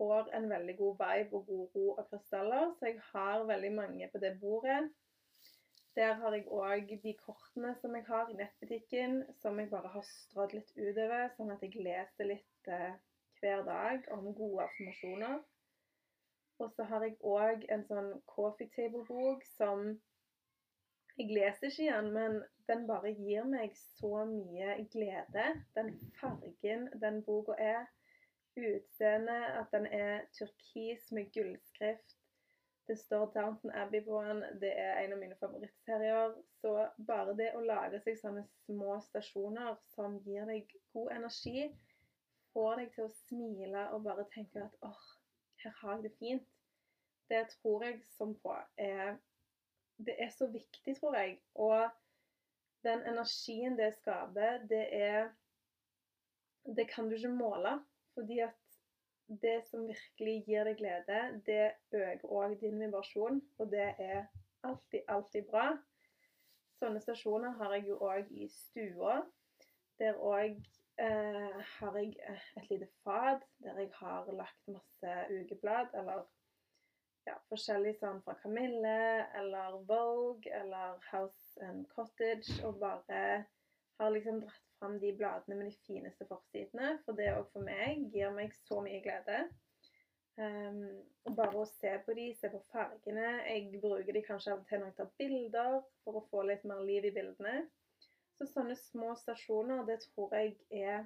får 0.00 0.32
en 0.34 0.49
veldig 0.50 0.75
god 0.76 0.96
vibe 1.02 1.37
og 1.38 1.46
god 1.46 1.76
ro 1.76 1.84
av 2.00 2.08
krystaller. 2.10 2.72
Så 2.78 2.88
jeg 2.90 2.99
har 3.12 3.44
veldig 3.46 3.70
mange 3.76 4.08
på 4.12 4.18
det 4.18 4.32
bordet. 4.40 4.80
Der 5.94 6.12
har 6.22 6.34
jeg 6.34 6.46
òg 6.46 6.90
de 7.04 7.12
kortene 7.18 7.75
som 7.80 7.94
jeg 7.94 8.06
har 8.08 8.30
i 8.30 8.37
nettbutikken, 8.38 9.22
som 9.42 9.58
jeg 9.60 9.70
bare 9.70 9.90
har 9.94 10.06
strødd 10.06 10.54
litt 10.56 10.70
utover, 10.76 11.30
sånn 11.37 11.54
at 11.54 11.64
jeg 11.66 11.82
leser 11.82 12.30
litt 12.30 12.70
eh, 12.70 12.92
hver 13.40 13.64
dag 13.66 14.06
om 14.14 14.30
gode 14.34 14.68
affirmasjoner. 14.68 15.40
Og 16.61 16.71
så 16.76 16.85
har 16.85 17.05
jeg 17.05 17.17
òg 17.25 17.64
en 17.73 17.83
sånn 17.88 18.11
coffee 18.29 18.69
table-bok 18.76 19.45
som 19.57 19.90
Jeg 21.19 21.35
leser 21.37 21.69
ikke 21.69 21.83
igjen, 21.85 22.07
men 22.14 22.37
den 22.69 22.87
bare 22.88 23.11
gir 23.12 23.49
meg 23.49 23.75
så 23.99 24.23
mye 24.29 24.76
glede. 24.93 25.47
Den 25.76 25.90
fargen 26.21 26.87
den 27.02 27.19
boka 27.26 27.57
er. 27.61 27.88
Utseendet, 28.57 29.45
at 29.61 29.69
den 29.75 29.87
er 29.87 30.25
turkis 30.37 31.11
med 31.17 31.29
gullskrift. 31.35 32.17
Det 32.88 32.97
står 32.99 33.33
Downton 33.35 33.71
Abbey 33.83 34.00
på 34.05 34.23
den. 34.25 34.40
Det 34.62 34.73
er 34.85 35.02
en 35.02 35.12
av 35.12 35.21
mine 35.21 35.37
favorittserier. 35.43 36.33
Så 36.62 36.73
bare 37.07 37.37
det 37.38 37.52
å 37.55 37.62
lage 37.62 38.00
seg 38.07 38.17
sånne 38.19 38.47
små 38.64 38.97
stasjoner 39.05 39.76
som 39.95 40.17
gir 40.25 40.49
deg 40.49 40.73
god 40.97 41.12
energi, 41.21 41.69
får 42.55 42.81
deg 42.81 42.93
til 42.97 43.07
å 43.07 43.14
smile 43.26 43.87
og 43.95 44.09
bare 44.09 44.26
tenke 44.35 44.64
at 44.64 44.75
åh, 44.88 45.05
her 45.62 45.75
har 45.81 45.99
jeg 45.99 46.02
det 46.09 46.12
fint. 46.19 46.47
Det 47.31 47.45
tror 47.55 47.85
jeg 47.85 48.00
som 48.17 48.35
på 48.43 48.55
er 48.79 49.19
Det 50.00 50.14
er 50.19 50.31
så 50.33 50.47
viktig, 50.47 50.97
tror 50.97 51.14
jeg. 51.14 51.38
Og 51.55 51.90
den 52.83 53.02
energien 53.05 53.76
det 53.79 53.95
skaper, 53.95 54.67
det 54.69 54.87
er 54.97 55.31
Det 56.76 56.88
kan 56.88 57.09
du 57.09 57.14
ikke 57.14 57.29
måle. 57.29 57.81
Fordi 58.14 58.38
at 58.38 58.57
det 59.43 59.62
som 59.69 59.87
virkelig 59.87 60.45
gir 60.47 60.64
deg 60.64 60.76
glede, 60.76 61.19
det 61.47 61.73
øker 61.93 62.26
òg 62.29 62.57
din 62.61 62.81
vibrasjon, 62.81 63.43
og 63.59 63.71
det 63.71 63.95
er 63.99 64.25
alltid, 64.62 65.00
alltid 65.09 65.47
bra. 65.50 65.76
Sånne 66.81 67.00
stasjoner 67.00 67.55
har 67.61 67.76
jeg 67.76 67.87
jo 67.88 67.99
òg 68.02 68.31
i 68.33 68.49
stua. 68.49 69.21
Der 70.00 70.19
òg 70.19 70.59
eh, 71.04 71.61
har 71.76 71.97
jeg 71.99 72.14
et 72.59 72.69
lite 72.71 72.88
fat 73.04 73.47
der 73.64 73.80
jeg 73.80 73.90
har 74.00 74.28
lagt 74.37 74.69
masse 74.73 75.14
ukeblad, 75.30 75.95
eller 75.95 76.26
ja, 77.28 77.37
forskjellig 77.50 77.95
sånn 78.00 78.21
fra 78.25 78.37
Camille 78.42 78.99
eller 79.38 79.80
Vogue 79.88 80.50
eller 80.57 81.00
House 81.11 81.61
and 81.66 81.87
Cottage, 81.95 82.61
og 82.66 82.80
bare 82.83 83.47
har 84.00 84.12
liksom 84.14 84.40
dratt 84.45 84.69
fram 84.80 84.97
de 85.00 85.12
bladene 85.16 85.59
med 85.59 85.71
de 85.71 85.76
fineste 85.87 86.26
forsidene. 86.28 86.95
For 87.04 87.16
det 87.16 87.33
òg 87.35 87.50
for 87.52 87.64
meg 87.66 88.07
gir 88.14 88.33
meg 88.37 88.54
så 88.64 88.80
mye 88.85 89.02
glede. 89.04 89.42
Um, 90.40 91.02
bare 91.37 91.61
å 91.61 91.66
se 91.69 91.90
på 92.07 92.14
de, 92.16 92.30
se 92.38 92.49
på 92.49 92.62
fargene. 92.73 93.42
Jeg 93.45 93.83
bruker 93.83 94.16
de 94.16 94.23
kanskje 94.25 94.54
av 94.54 94.62
og 94.62 94.71
til 94.71 94.80
når 94.80 94.92
jeg 94.92 94.99
tar 95.02 95.12
bilder, 95.21 95.76
for 96.04 96.16
å 96.16 96.25
få 96.30 96.47
litt 96.49 96.64
mer 96.69 96.80
liv 96.87 97.11
i 97.11 97.12
bildene. 97.12 97.66
Så 98.40 98.47
sånne 98.49 98.73
små 98.80 99.12
stasjoner, 99.20 99.82
det 99.85 99.99
tror 100.06 100.32
jeg 100.32 100.54
er 100.73 101.02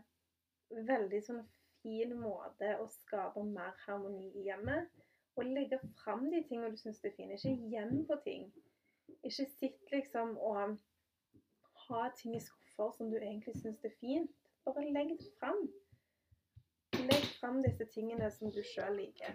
veldig 0.70 1.18
sånn 1.26 1.40
fin 1.82 2.12
måte 2.14 2.76
å 2.78 2.86
skape 2.86 3.42
mer 3.48 3.74
harmoni 3.88 4.28
i 4.38 4.44
hjemmet. 4.46 4.86
Og 5.34 5.50
legge 5.50 5.80
fram 5.98 6.28
de 6.30 6.44
tingene 6.46 6.70
du 6.70 6.78
syns 6.78 7.02
er 7.02 7.14
fine. 7.16 7.34
Ikke 7.34 7.72
gjem 7.72 8.04
på 8.06 8.20
ting. 8.22 8.44
Ikke 9.26 9.48
sitt 9.50 9.90
liksom 9.90 10.36
og 10.38 10.76
ha 11.88 12.04
ting 12.20 12.36
i 12.38 12.42
skuffer 12.44 12.94
som 12.94 13.10
du 13.10 13.18
egentlig 13.18 13.56
syns 13.58 13.82
er 13.82 13.96
fint. 13.98 14.30
Bare 14.64 14.86
legg 14.94 15.16
det 15.18 15.32
fram. 15.40 15.58
Legg 17.08 17.26
fram 17.40 17.58
disse 17.66 17.88
tingene 17.96 18.30
som 18.30 18.54
du 18.54 18.62
sjøl 18.62 18.94
liker. 19.00 19.34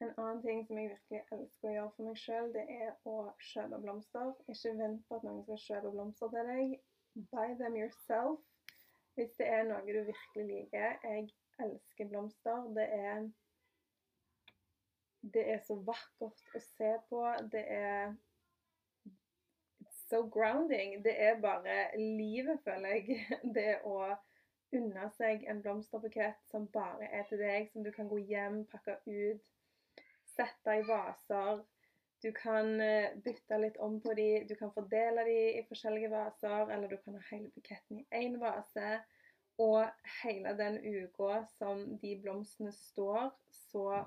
En 0.00 0.14
annen 0.16 0.40
ting 0.42 0.64
som 0.66 0.80
jeg 0.80 0.94
virkelig 0.94 1.20
elsker 1.36 1.68
å 1.68 1.74
gjøre 1.76 1.92
for 1.98 2.08
meg 2.08 2.16
sjøl, 2.24 2.48
det 2.56 2.64
er 2.72 2.96
å 3.04 3.18
kjøpe 3.52 3.82
blomster. 3.84 4.32
Ikke 4.48 4.72
vent 4.80 5.04
på 5.06 5.20
at 5.20 5.28
noen 5.28 5.44
skal 5.44 5.60
kjøpe 5.66 5.92
blomster 5.92 6.32
til 6.32 6.50
deg. 6.54 6.72
Buy 7.14 7.54
them 7.58 7.76
yourself. 7.76 8.40
Hvis 9.14 9.32
det 9.38 9.46
er 9.48 9.66
noe 9.68 9.84
du 9.84 10.04
virkelig 10.08 10.44
liker. 10.48 10.98
Jeg 11.04 11.28
elsker 11.60 12.08
blomster. 12.08 12.68
Det 12.76 12.88
er 12.88 13.30
Det 15.22 15.42
er 15.52 15.58
så 15.62 15.76
vakkert 15.86 16.40
å 16.56 16.60
se 16.60 16.92
på. 17.08 17.20
Det 17.52 17.62
er 17.70 18.14
so 20.08 20.24
grounding. 20.28 21.04
Det 21.04 21.14
er 21.26 21.40
bare 21.40 21.98
livet, 21.98 22.60
føler 22.64 22.88
jeg. 22.88 23.20
Det 23.56 23.80
å 23.84 24.16
unne 24.72 25.08
seg 25.18 25.44
en 25.44 25.60
blomsterbukett 25.62 26.40
som 26.50 26.66
bare 26.72 27.08
er 27.12 27.28
til 27.28 27.40
deg, 27.44 27.68
som 27.72 27.84
du 27.84 27.92
kan 27.92 28.08
gå 28.08 28.18
hjem, 28.24 28.62
pakke 28.72 28.96
ut, 29.06 29.52
sette 30.32 30.78
i 30.80 30.84
vaser. 30.88 31.60
Du 32.22 32.30
kan 32.32 32.80
eh, 32.80 33.16
bytte 33.24 33.58
litt 33.58 33.76
om 33.82 33.98
på 34.00 34.14
de, 34.14 34.44
du 34.46 34.54
kan 34.58 34.70
fordele 34.74 35.24
de 35.26 35.38
i 35.58 35.64
forskjellige 35.66 36.10
vaser, 36.12 36.70
eller 36.70 36.88
du 36.88 36.96
kan 37.02 37.18
ha 37.18 37.22
hele 37.32 37.50
buketten 37.56 38.02
i 38.02 38.06
én 38.22 38.38
vase. 38.42 39.00
Og 39.60 39.84
hele 40.22 40.54
den 40.56 40.78
uka 40.80 41.42
som 41.58 41.82
de 42.00 42.14
blomstene 42.22 42.72
står, 42.72 43.32
så 43.52 44.04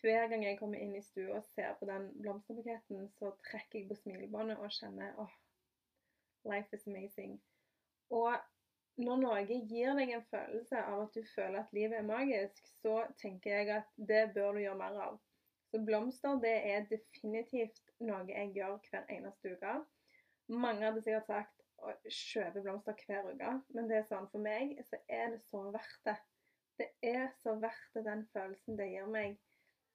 hver 0.00 0.26
gang 0.28 0.42
jeg 0.44 0.58
kommer 0.58 0.80
inn 0.82 0.96
i 0.98 1.04
stua 1.04 1.38
og 1.38 1.46
ser 1.52 1.76
på 1.78 1.86
den 1.88 2.08
blomsterbuketten, 2.20 3.06
så 3.18 3.30
trekker 3.46 3.78
jeg 3.78 3.88
på 3.88 3.98
smilebåndet 4.00 4.58
og 4.58 4.72
kjenner 4.74 5.14
åh, 5.22 5.28
oh, 5.28 6.50
life 6.50 6.74
is 6.76 6.88
amazing. 6.90 7.38
Og 8.10 8.34
når 9.04 9.20
noe 9.22 9.44
gir 9.46 9.94
deg 9.98 10.12
en 10.16 10.26
følelse 10.30 10.80
av 10.80 11.06
at 11.06 11.16
du 11.16 11.22
føler 11.34 11.60
at 11.62 11.72
livet 11.76 12.00
er 12.00 12.08
magisk, 12.08 12.66
så 12.82 13.04
tenker 13.20 13.56
jeg 13.58 13.70
at 13.78 13.94
det 14.10 14.26
bør 14.34 14.56
du 14.56 14.64
gjøre 14.64 14.80
mer 14.80 15.00
av. 15.06 15.16
Så 15.74 15.80
blomster 15.82 16.36
det 16.38 16.54
er 16.70 16.84
definitivt 16.86 17.88
noe 18.06 18.20
jeg 18.28 18.52
gjør 18.54 18.76
hver 18.84 19.08
eneste 19.10 19.56
uke. 19.56 19.72
Mange 20.54 20.84
hadde 20.86 21.00
sikkert 21.02 21.26
sagt 21.26 21.64
å 21.82 21.94
kjøpe 22.06 22.60
blomster 22.62 23.00
hver 23.08 23.26
uke, 23.32 23.54
men 23.74 23.88
det 23.90 23.96
er 23.98 24.04
sånn 24.06 24.28
for 24.30 24.44
meg 24.44 24.76
så 24.86 25.00
er 25.10 25.32
det 25.32 25.40
så 25.48 25.64
verdt 25.74 25.96
det. 26.06 26.14
Det 26.78 26.86
er 27.10 27.24
så 27.40 27.56
verdt 27.58 27.96
det, 27.96 28.04
den 28.06 28.22
følelsen 28.30 28.78
det 28.78 28.86
gir 28.92 29.08
meg 29.10 29.34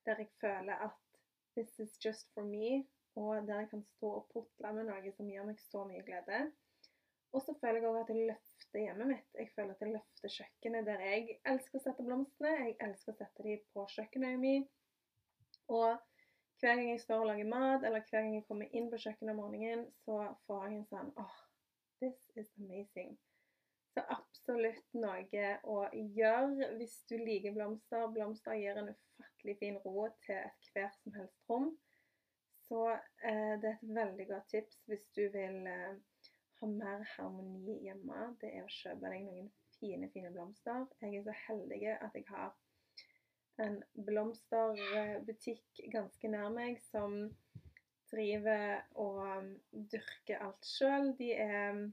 der 0.03 0.19
jeg 0.19 0.33
føler 0.41 0.83
at 0.83 1.21
this 1.55 1.79
is 1.79 1.95
just 2.03 2.27
for 2.33 2.43
me, 2.43 2.81
og 3.15 3.47
der 3.47 3.63
jeg 3.63 3.69
kan 3.71 3.85
stå 3.93 4.09
og 4.17 4.27
putle 4.33 4.73
med 4.75 4.89
noe 4.89 5.13
som 5.15 5.31
gir 5.31 5.47
meg 5.47 5.63
så 5.63 5.85
mye 5.87 6.03
glede. 6.09 6.41
Og 7.31 7.45
så 7.45 7.55
føler 7.61 7.79
jeg 7.79 7.87
òg 7.87 8.01
at 8.01 8.11
jeg 8.11 8.27
løfter 8.33 8.83
hjemmet 8.83 9.11
mitt. 9.13 9.31
Jeg 9.39 9.53
føler 9.55 9.71
at 9.77 9.87
jeg 9.87 9.95
løfter 9.95 10.35
kjøkkenet 10.35 10.91
der 10.91 11.07
jeg 11.07 11.39
elsker 11.53 11.79
å 11.79 11.85
sette 11.87 12.03
blomstene. 12.03 12.53
Jeg 12.65 12.77
elsker 12.83 13.15
å 13.15 13.19
sette 13.21 13.47
dem 13.47 13.63
på 13.71 13.87
kjøkkenet 13.95 14.43
mitt. 14.43 14.75
Og 15.69 15.97
hver 16.59 16.75
gang 16.75 16.89
jeg 16.89 17.01
står 17.01 17.23
og 17.23 17.29
lager 17.31 17.49
mat, 17.49 17.85
eller 17.87 18.03
hver 18.09 18.21
gang 18.21 18.35
jeg 18.35 18.45
kommer 18.47 18.75
inn 18.75 18.89
på 18.91 18.99
kjøkkenet 18.99 19.33
om 19.33 19.41
morgenen, 19.43 19.85
så 20.03 20.19
får 20.47 20.65
jeg 20.65 20.77
en 20.77 20.87
sånn 20.91 21.11
åh, 21.15 21.25
oh, 21.25 21.41
this 22.03 22.25
is 22.35 22.49
amazing. 22.59 23.13
Så 23.93 24.03
absolutt 24.13 24.97
noe 25.01 25.51
å 25.67 25.77
gjøre 25.93 26.71
hvis 26.77 26.97
du 27.09 27.15
liker 27.17 27.55
blomster. 27.55 28.09
Blomster 28.13 28.57
gir 28.59 28.77
en 28.77 28.91
ufattelig 28.91 29.55
fin 29.61 29.79
ro 29.85 30.09
til 30.25 30.37
et 30.37 30.73
hvert 30.73 30.99
som 31.03 31.15
helst 31.17 31.49
rom. 31.49 31.71
Så 32.69 32.83
eh, 32.91 33.55
det 33.61 33.71
er 33.71 33.77
et 33.79 33.95
veldig 33.97 34.27
godt 34.29 34.51
tips 34.53 34.83
hvis 34.91 35.07
du 35.17 35.23
vil 35.33 35.65
eh, 35.67 36.27
ha 36.59 36.69
mer 36.69 37.05
harmoni 37.15 37.79
hjemme. 37.87 38.33
Det 38.41 38.51
er 38.53 38.65
å 38.65 38.73
kjøpe 38.73 39.09
deg 39.09 39.25
noen 39.25 39.49
fine, 39.79 40.09
fine 40.13 40.31
blomster. 40.35 40.85
Jeg 41.01 41.21
er 41.21 41.25
så 41.25 41.37
heldig 41.47 41.81
at 41.95 42.19
jeg 42.19 42.27
har 42.29 42.53
en 43.63 43.79
blomsterbutikk 44.07 45.81
ganske 45.93 46.31
nær 46.31 46.51
meg 46.53 46.79
som 46.89 47.15
driver 48.09 48.79
og 48.97 49.49
dyrker 49.91 50.41
alt 50.45 50.65
sjøl. 50.65 51.11
De 51.19 51.33
er 51.35 51.83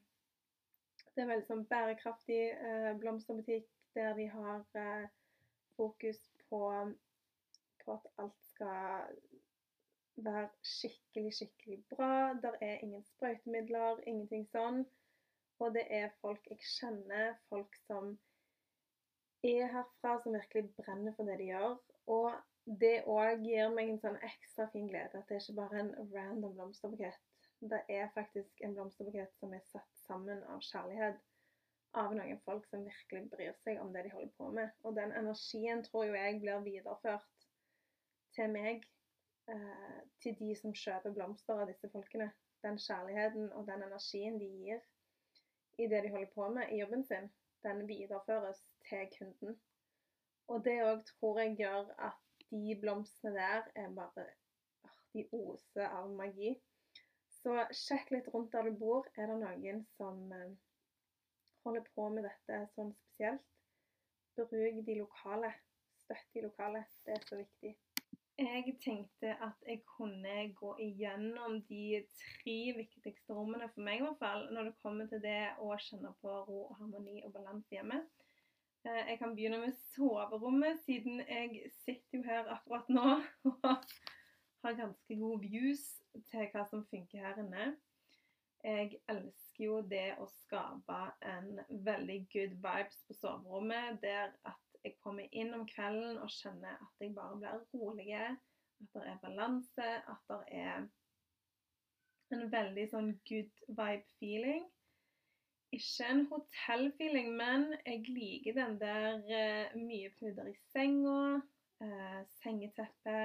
det 1.16 1.24
er 1.24 1.30
veldig 1.30 1.48
sånn 1.48 1.64
bærekraftig 1.70 2.42
eh, 2.52 2.90
blomsterbutikk 3.00 3.70
der 3.96 4.12
de 4.18 4.26
har 4.28 4.64
eh, 4.76 5.06
fokus 5.78 6.18
på, 6.50 6.60
på, 7.80 7.94
at 7.94 8.10
alt 8.20 8.36
skal 8.50 9.14
være 10.26 10.50
skikkelig, 10.60 11.32
skikkelig 11.38 11.78
bra. 11.94 12.34
Der 12.42 12.58
er 12.60 12.84
ingen 12.84 13.04
sprøytemidler, 13.08 14.02
ingenting 14.04 14.44
sånn. 14.52 14.84
Og 15.64 15.72
det 15.72 15.86
er 15.88 16.12
folk 16.20 16.44
jeg 16.52 16.60
kjenner, 16.68 17.38
folk 17.48 17.76
som 17.86 18.12
er 19.52 19.70
herfra, 19.72 20.16
som 20.22 20.34
virkelig 20.36 20.70
brenner 20.76 21.14
for 21.16 21.28
det 21.28 21.38
de 21.40 21.50
gjør. 21.52 21.76
Og 22.16 22.32
det 22.82 22.96
òg 23.10 23.44
gir 23.46 23.70
meg 23.74 23.92
en 23.92 24.02
sånn 24.02 24.18
ekstra 24.26 24.66
fin 24.72 24.88
glede 24.90 25.20
at 25.20 25.28
det 25.28 25.38
er 25.38 25.44
ikke 25.44 25.60
bare 25.60 25.82
en 25.82 25.94
random 26.14 26.56
blomsterbukett. 26.58 27.22
Det 27.60 27.78
er 27.88 28.10
faktisk 28.14 28.60
en 28.66 28.74
blomsterbukett 28.76 29.32
som 29.38 29.54
er 29.54 29.62
satt 29.70 30.02
sammen 30.02 30.42
av 30.52 30.64
kjærlighet 30.66 31.22
av 31.96 32.12
noen 32.12 32.40
folk 32.44 32.66
som 32.68 32.84
virkelig 32.84 33.30
bryr 33.32 33.54
seg 33.62 33.80
om 33.80 33.92
det 33.94 34.04
de 34.06 34.12
holder 34.12 34.34
på 34.36 34.50
med. 34.58 34.74
Og 34.84 34.96
den 34.98 35.14
energien 35.16 35.84
tror 35.86 36.08
jo 36.08 36.18
jeg 36.18 36.40
blir 36.42 36.66
videreført 36.66 37.46
til 38.36 38.52
meg, 38.52 38.84
eh, 39.48 40.02
til 40.20 40.36
de 40.40 40.52
som 40.58 40.74
kjøper 40.74 41.14
blomster 41.16 41.62
av 41.62 41.70
disse 41.70 41.88
folkene. 41.94 42.28
Den 42.66 42.78
kjærligheten 42.82 43.52
og 43.52 43.66
den 43.70 43.86
energien 43.86 44.38
de 44.42 44.50
gir 44.60 44.84
i 45.78 45.86
det 45.88 46.02
de 46.04 46.12
holder 46.12 46.32
på 46.34 46.48
med 46.50 46.72
i 46.72 46.80
jobben 46.80 47.04
sin, 47.04 47.30
den 47.64 47.86
videreføres 47.88 48.60
til 48.88 49.08
kunden. 49.18 49.56
Og 50.48 50.64
det 50.64 50.76
òg 50.84 51.02
tror 51.08 51.40
jeg 51.40 51.56
gjør 51.58 51.90
at 52.08 52.46
de 52.50 52.76
blomstene 52.80 53.34
der 53.34 53.62
er 53.74 53.94
bare 53.94 54.26
De 55.14 55.24
oser 55.32 55.88
av 55.88 56.10
magi. 56.12 56.50
Så 57.40 57.54
sjekk 57.72 58.10
litt 58.12 58.28
rundt 58.34 58.52
der 58.52 58.68
du 58.68 58.76
bor. 58.76 59.06
Er 59.16 59.30
det 59.30 59.38
noen 59.40 59.80
som 59.96 60.32
eh, 60.36 60.52
holder 61.64 61.86
på 61.94 62.08
med 62.12 62.26
dette 62.28 62.58
sånn 62.74 62.92
spesielt? 62.98 63.46
Bruk 64.36 64.82
de 64.86 64.98
lokale. 65.00 65.54
Støtt 66.04 66.28
de 66.36 66.44
lokale. 66.44 66.84
Det 67.06 67.16
er 67.16 67.24
så 67.24 67.40
viktig. 67.40 67.72
Jeg 68.38 68.74
tenkte 68.84 69.30
at 69.40 69.62
jeg 69.66 69.80
kunne 69.88 70.32
gå 70.54 70.74
igjennom 70.84 71.62
de 71.70 72.02
tre 72.20 72.56
viktigste 72.76 73.32
rommene 73.32 73.68
for 73.72 73.80
meg, 73.86 74.02
i 74.02 74.04
hvert 74.04 74.18
fall, 74.20 74.42
når 74.52 74.68
det 74.68 74.80
kommer 74.82 75.08
til 75.08 75.22
det 75.24 75.54
å 75.64 75.70
kjenne 75.80 76.12
på 76.20 76.34
ro, 76.44 76.66
harmoni 76.76 77.22
og 77.24 77.32
balanse 77.32 77.72
hjemme. 77.72 78.02
Eh, 78.84 79.02
jeg 79.10 79.18
kan 79.22 79.32
begynne 79.38 79.62
med 79.62 79.72
soverommet, 79.94 80.82
siden 80.84 81.22
jeg 81.24 81.70
sitter 81.78 82.18
jo 82.18 82.26
her 82.28 82.52
akkurat 82.58 82.92
nå 82.92 83.06
og 83.48 83.64
har 84.66 84.78
ganske 84.82 85.16
gode 85.16 85.40
views 85.46 85.88
til 86.28 86.44
hva 86.52 86.66
som 86.68 86.84
funker 86.92 87.24
her 87.24 87.40
inne. 87.40 87.72
Jeg 88.66 89.00
elsker 89.08 89.64
jo 89.64 89.80
det 89.88 90.10
å 90.20 90.28
skape 90.42 91.00
en 91.24 91.60
veldig 91.88 92.20
good 92.34 92.60
vibes 92.60 93.00
på 93.08 93.16
soverommet, 93.16 93.96
der 94.04 94.36
at 94.44 94.65
jeg 94.86 94.94
kommer 95.02 95.26
inn 95.34 95.54
om 95.56 95.64
kvelden 95.66 96.20
og 96.22 96.30
kjenner 96.30 96.78
at 96.78 97.02
jeg 97.02 97.14
bare 97.16 97.40
blir 97.40 97.64
rolig. 97.74 98.12
At 98.16 98.92
det 98.94 99.02
er 99.08 99.20
balanse, 99.22 99.88
at 100.12 100.30
det 100.30 100.40
er 100.60 100.86
en 102.34 102.48
veldig 102.52 102.86
sånn 102.92 103.12
good 103.28 103.62
vibe-feeling. 103.68 104.66
Ikke 105.74 106.08
en 106.08 106.22
hotell-feeling, 106.30 107.32
men 107.38 107.66
jeg 107.82 108.04
liker 108.06 108.56
den 108.56 108.76
der 108.80 109.18
uh, 109.26 109.74
mye 109.80 110.12
puder 110.20 110.50
i 110.52 110.54
senga, 110.70 111.40
uh, 111.82 112.20
sengeteppe, 112.42 113.16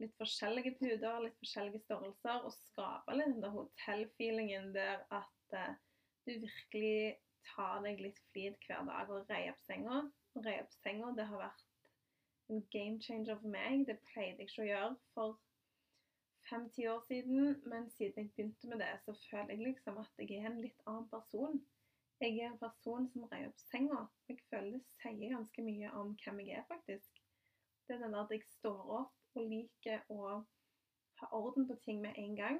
litt 0.00 0.14
forskjellige 0.20 0.76
puder, 0.78 1.20
litt 1.26 1.36
forskjellige 1.42 1.82
størrelser, 1.84 2.46
og 2.46 2.54
skape 2.56 3.18
litt 3.18 3.34
den 3.34 3.44
der 3.44 3.54
hotell-feelingen 3.54 4.72
der 4.76 5.04
at 5.12 5.58
uh, 5.58 5.74
du 6.24 6.32
virkelig 6.46 7.18
tar 7.52 7.82
deg 7.84 8.00
litt 8.04 8.18
flid 8.32 8.56
hver 8.66 8.88
dag 8.88 9.12
og 9.12 9.28
reier 9.30 9.54
opp 9.54 9.62
senga 9.68 10.02
å 10.46 10.54
opp 10.62 10.78
senga. 10.82 11.12
Det 11.16 11.26
har 11.30 11.42
vært 11.42 11.64
en 12.52 12.64
game 12.72 13.00
changer 13.04 13.38
for 13.40 13.52
meg. 13.52 13.86
Det 13.88 13.98
pleide 14.10 14.42
jeg 14.44 14.50
ikke 14.50 14.64
å 14.64 14.68
gjøre 14.68 14.94
for 15.14 15.38
fem-ti 16.48 16.86
år 16.88 17.02
siden, 17.08 17.56
men 17.68 17.88
siden 17.96 18.22
jeg 18.22 18.30
begynte 18.36 18.68
med 18.70 18.80
det, 18.80 18.92
så 19.04 19.14
føler 19.30 19.54
jeg 19.54 19.66
liksom 19.66 19.98
at 20.00 20.22
jeg 20.22 20.38
er 20.38 20.48
en 20.48 20.62
litt 20.62 20.86
annen 20.86 21.08
person. 21.12 21.58
Jeg 22.20 22.38
er 22.38 22.48
en 22.50 22.58
person 22.58 23.06
som 23.12 23.26
reier 23.30 23.50
opp 23.50 23.60
senga. 23.68 24.00
Jeg 24.30 24.40
føler 24.50 24.78
det 24.78 24.86
sier 25.02 25.34
ganske 25.34 25.64
mye 25.66 25.90
om 26.00 26.14
hvem 26.22 26.40
jeg 26.46 26.56
er, 26.58 26.64
faktisk. 26.70 27.20
Det 27.86 27.96
er 27.96 28.02
den 28.02 28.16
der 28.16 28.24
at 28.24 28.34
jeg 28.34 28.48
står 28.56 28.80
opp 29.02 29.38
og 29.38 29.46
liker 29.52 30.02
å 30.12 30.32
ha 31.20 31.28
orden 31.36 31.68
på 31.68 31.76
ting 31.84 32.02
med 32.02 32.18
en 32.18 32.34
gang. 32.36 32.58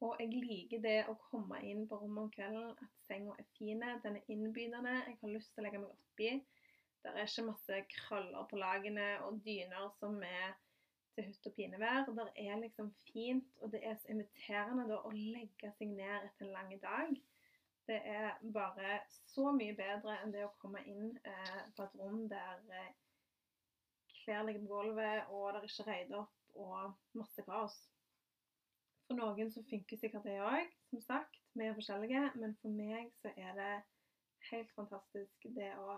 Og 0.00 0.16
jeg 0.20 0.30
liker 0.32 0.80
det 0.84 0.98
å 1.12 1.16
komme 1.26 1.58
inn 1.66 1.82
på 1.88 1.98
rommet 2.00 2.22
om 2.22 2.30
kvelden, 2.32 2.70
at 2.72 3.02
senga 3.08 3.34
er 3.36 3.48
fin, 3.58 3.82
den 4.04 4.16
er 4.16 4.30
innbydende, 4.32 4.94
jeg 5.08 5.18
har 5.20 5.34
lyst 5.34 5.52
til 5.52 5.60
å 5.60 5.66
legge 5.66 5.82
meg 5.82 5.90
oppi. 5.92 6.30
Det 7.02 7.12
er 7.12 7.28
ikke 7.28 7.46
masse 7.46 7.78
krøller 7.94 8.48
på 8.50 8.58
lagene 8.60 9.06
og 9.26 9.40
dyner 9.44 9.88
som 9.98 10.18
er 10.26 10.56
til 11.14 11.26
hutt 11.26 11.48
og 11.50 11.54
pinevær. 11.56 12.08
Det 12.16 12.26
er 12.44 12.60
liksom 12.60 12.92
fint, 13.08 13.50
og 13.60 13.72
det 13.72 13.80
er 13.86 13.96
så 13.98 14.10
inviterende 14.12 14.86
da 14.90 15.00
å 15.00 15.12
legge 15.16 15.72
seg 15.78 15.94
ned 15.94 16.28
etter 16.28 16.46
en 16.46 16.54
lang 16.54 16.74
dag. 16.82 17.14
Det 17.88 18.00
er 18.06 18.36
bare 18.54 18.98
så 19.32 19.50
mye 19.56 19.74
bedre 19.74 20.18
enn 20.22 20.34
det 20.34 20.44
å 20.46 20.52
komme 20.62 20.82
inn 20.86 21.16
eh, 21.26 21.62
på 21.76 21.86
et 21.86 21.96
rom 21.98 22.26
der 22.30 22.60
eh, 22.76 22.92
klær 24.20 24.44
ligger 24.46 24.66
på 24.66 24.74
gulvet, 24.74 25.32
og 25.32 25.48
det 25.54 25.62
er 25.62 25.70
ikke 25.70 25.88
reid 25.88 26.12
opp 26.20 26.60
og 26.60 27.16
masse 27.18 27.42
kaos. 27.46 27.78
For 29.08 29.18
noen 29.18 29.50
så 29.50 29.64
funker 29.66 29.98
sikkert 29.98 30.28
det 30.28 30.36
òg, 30.44 30.70
som 30.92 31.02
sagt. 31.02 31.40
Vi 31.58 31.66
er 31.66 31.74
forskjellige. 31.74 32.28
Men 32.38 32.54
for 32.62 32.70
meg 32.70 33.10
så 33.18 33.32
er 33.34 33.56
det 33.56 33.72
helt 34.52 34.70
fantastisk 34.76 35.48
det 35.56 35.72
å 35.82 35.96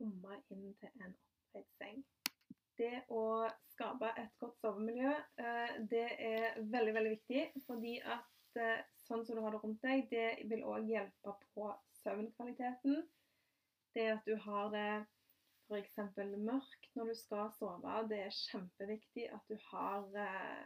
komme 0.00 0.40
inn 0.50 0.72
til 0.80 0.90
en 1.04 1.14
oppreist 1.14 1.76
seng. 1.78 2.02
Det 2.80 3.04
å 3.12 3.22
skape 3.74 4.08
et 4.16 4.32
godt 4.40 4.56
sovemiljø, 4.62 5.12
eh, 5.44 5.78
det 5.90 6.06
er 6.16 6.60
veldig, 6.72 6.94
veldig 6.96 7.12
viktig. 7.12 7.42
Fordi 7.66 7.98
at 8.00 8.60
eh, 8.60 8.82
sånn 9.04 9.24
som 9.26 9.36
du 9.36 9.44
har 9.44 9.54
det 9.54 9.60
rundt 9.64 9.84
deg, 9.84 10.06
det 10.12 10.28
vil 10.48 10.64
òg 10.64 10.88
hjelpe 10.88 11.36
på 11.54 11.70
søvnkvaliteten. 12.00 13.02
Det 13.94 14.06
at 14.14 14.24
du 14.24 14.36
har 14.46 14.70
det 14.72 14.90
f.eks. 15.70 15.96
mørkt 16.40 16.96
når 16.98 17.12
du 17.12 17.16
skal 17.18 17.50
sove, 17.54 17.96
det 18.10 18.24
er 18.24 18.36
kjempeviktig 18.48 19.28
at 19.34 19.50
du 19.50 19.58
har, 19.68 20.06
eh, 20.18 20.64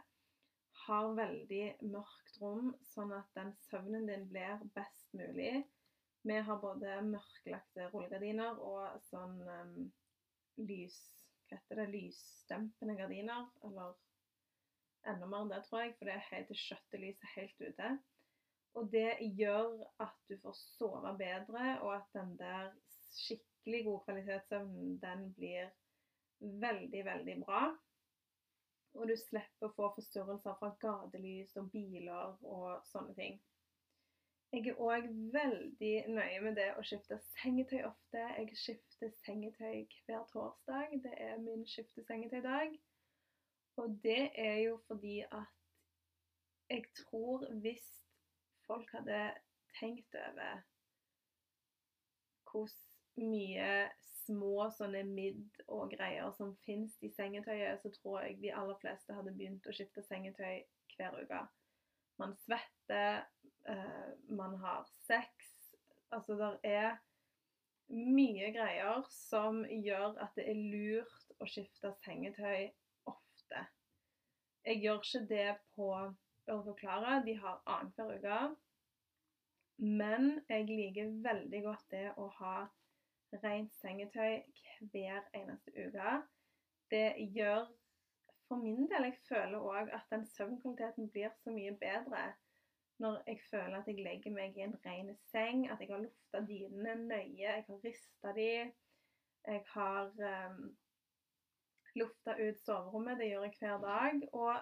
har 0.85 1.11
veldig 1.19 1.65
mørkt 1.91 2.39
rom, 2.41 2.71
sånn 2.93 3.13
at 3.17 3.27
den 3.37 3.53
søvnen 3.67 4.07
din 4.09 4.27
blir 4.31 4.63
best 4.77 5.11
mulig. 5.17 5.65
Vi 6.25 6.37
har 6.47 6.57
både 6.57 6.95
mørklagte 7.05 7.85
rullegardiner 7.91 8.57
og 8.65 8.97
sånn 9.11 9.37
um, 9.45 9.75
lys... 10.65 10.97
Hva 11.45 11.59
heter 11.59 11.77
det? 11.83 11.85
Lysdempende 11.93 12.95
gardiner. 12.97 13.45
Eller 13.67 13.93
enda 15.05 15.29
mer 15.29 15.43
enn 15.45 15.51
det, 15.53 15.61
tror 15.67 15.83
jeg, 15.83 15.93
for 15.99 16.09
det 16.09 16.15
er 16.15 16.27
helt 16.31 16.49
til 16.49 16.61
skjøttelyset 16.63 17.31
helt 17.35 17.61
ute. 17.67 17.91
Og 18.75 18.89
det 18.91 19.11
gjør 19.37 19.85
at 20.01 20.17
du 20.25 20.33
får 20.41 20.57
sove 20.57 21.13
bedre, 21.19 21.67
og 21.85 21.93
at 21.99 22.09
den 22.17 22.33
der 22.41 22.73
skikkelig 23.13 23.85
gode 23.85 24.03
kvalitetssøvnen, 24.07 24.97
den 25.05 25.27
blir 25.37 25.69
veldig, 26.65 27.05
veldig 27.05 27.37
bra. 27.45 27.67
Og 28.97 29.11
du 29.11 29.13
slipper 29.19 29.69
å 29.69 29.75
få 29.77 29.93
forstyrrelser 29.99 30.57
fra 30.57 30.73
gatelys 30.81 31.53
og 31.61 31.69
biler 31.69 32.41
og 32.41 32.81
sånne 32.89 33.13
ting. 33.13 33.37
Jeg 34.55 34.67
er 34.71 34.77
òg 34.79 35.07
veldig 35.33 35.95
nøye 36.15 36.39
med 36.43 36.53
det 36.55 36.69
å 36.79 36.83
skifte 36.87 37.17
sengetøy 37.33 37.81
ofte. 37.89 38.21
Jeg 38.37 38.53
skifter 38.55 39.09
sengetøy 39.25 39.81
hver 40.05 40.21
torsdag. 40.29 40.93
Det 41.03 41.11
er 41.25 41.41
min 41.43 41.65
skiftesengetøydag. 41.67 42.77
Og 43.83 43.97
det 44.03 44.29
er 44.39 44.61
jo 44.63 44.77
fordi 44.87 45.17
at 45.27 45.51
jeg 46.71 46.87
tror 47.01 47.43
hvis 47.65 47.89
folk 48.67 48.95
hadde 48.95 49.19
tenkt 49.79 50.15
over 50.21 50.63
hvor 52.47 52.71
mye 53.19 53.69
små 54.23 54.69
sånne 54.77 55.03
midd 55.11 55.61
og 55.67 55.91
greier 55.97 56.31
som 56.39 56.55
finnes 56.63 56.95
i 57.03 57.11
sengetøyet, 57.19 57.83
så 57.83 57.91
tror 57.99 58.21
jeg 58.23 58.39
de 58.39 58.55
aller 58.55 58.79
fleste 58.79 59.19
hadde 59.19 59.35
begynt 59.35 59.67
å 59.67 59.75
skifte 59.75 60.07
sengetøy 60.07 60.63
hver 60.95 61.19
uke. 61.19 61.43
Man 62.23 62.39
svetter, 62.45 63.25
uh, 63.69 64.11
man 64.29 64.57
har 64.61 64.85
sex. 65.07 65.29
Altså, 66.11 66.35
det 66.35 66.71
er 66.71 66.97
mye 67.89 68.51
greier 68.55 69.05
som 69.13 69.63
gjør 69.69 70.17
at 70.23 70.37
det 70.37 70.47
er 70.49 70.61
lurt 70.73 71.33
å 71.41 71.47
skifte 71.49 71.91
sengetøy 72.05 72.69
ofte. 73.09 73.65
Jeg 74.65 74.81
gjør 74.81 75.01
ikke 75.01 75.25
det 75.29 75.49
på 75.77 75.89
å 75.95 76.61
forklare. 76.65 77.21
de 77.25 77.35
har 77.41 77.61
annenhver 77.65 78.17
uke. 78.17 78.39
Men 79.77 80.41
jeg 80.49 80.65
liker 80.69 81.17
veldig 81.23 81.61
godt 81.63 81.89
det 81.91 82.07
å 82.17 82.29
ha 82.39 82.55
rent 83.43 83.73
sengetøy 83.81 84.41
hver 84.93 85.25
eneste 85.35 85.73
uke. 85.75 86.21
Det 86.89 87.07
gjør 87.35 87.67
for 88.47 88.61
min 88.61 88.85
del 88.89 89.07
jeg 89.09 89.17
føler 89.27 89.59
òg 89.59 89.91
at 89.97 90.05
den 90.13 90.25
søvnkvaliteten 90.29 91.09
blir 91.11 91.33
så 91.41 91.53
mye 91.53 91.73
bedre 91.81 92.25
når 93.03 93.21
jeg 93.27 93.39
føler 93.49 93.77
at 93.77 93.87
jeg 93.87 94.03
legger 94.03 94.31
meg 94.31 94.57
i 94.57 94.63
en 94.63 94.77
ren 94.85 95.11
seng, 95.31 95.65
at 95.71 95.81
jeg 95.83 95.91
har 95.91 96.03
lufta 96.03 96.41
dynene 96.47 96.95
nøye, 97.09 97.43
jeg 97.43 97.65
har 97.67 97.83
rista 97.83 98.31
de, 98.37 98.49
jeg 99.45 99.63
har 99.73 100.11
um, 100.49 100.77
lufta 101.95 102.35
ut 102.39 102.59
soverommet. 102.59 103.19
Det 103.19 103.27
gjør 103.29 103.43
jeg 103.43 103.53
hver 103.59 103.77
dag. 103.77 104.33
Og 104.33 104.53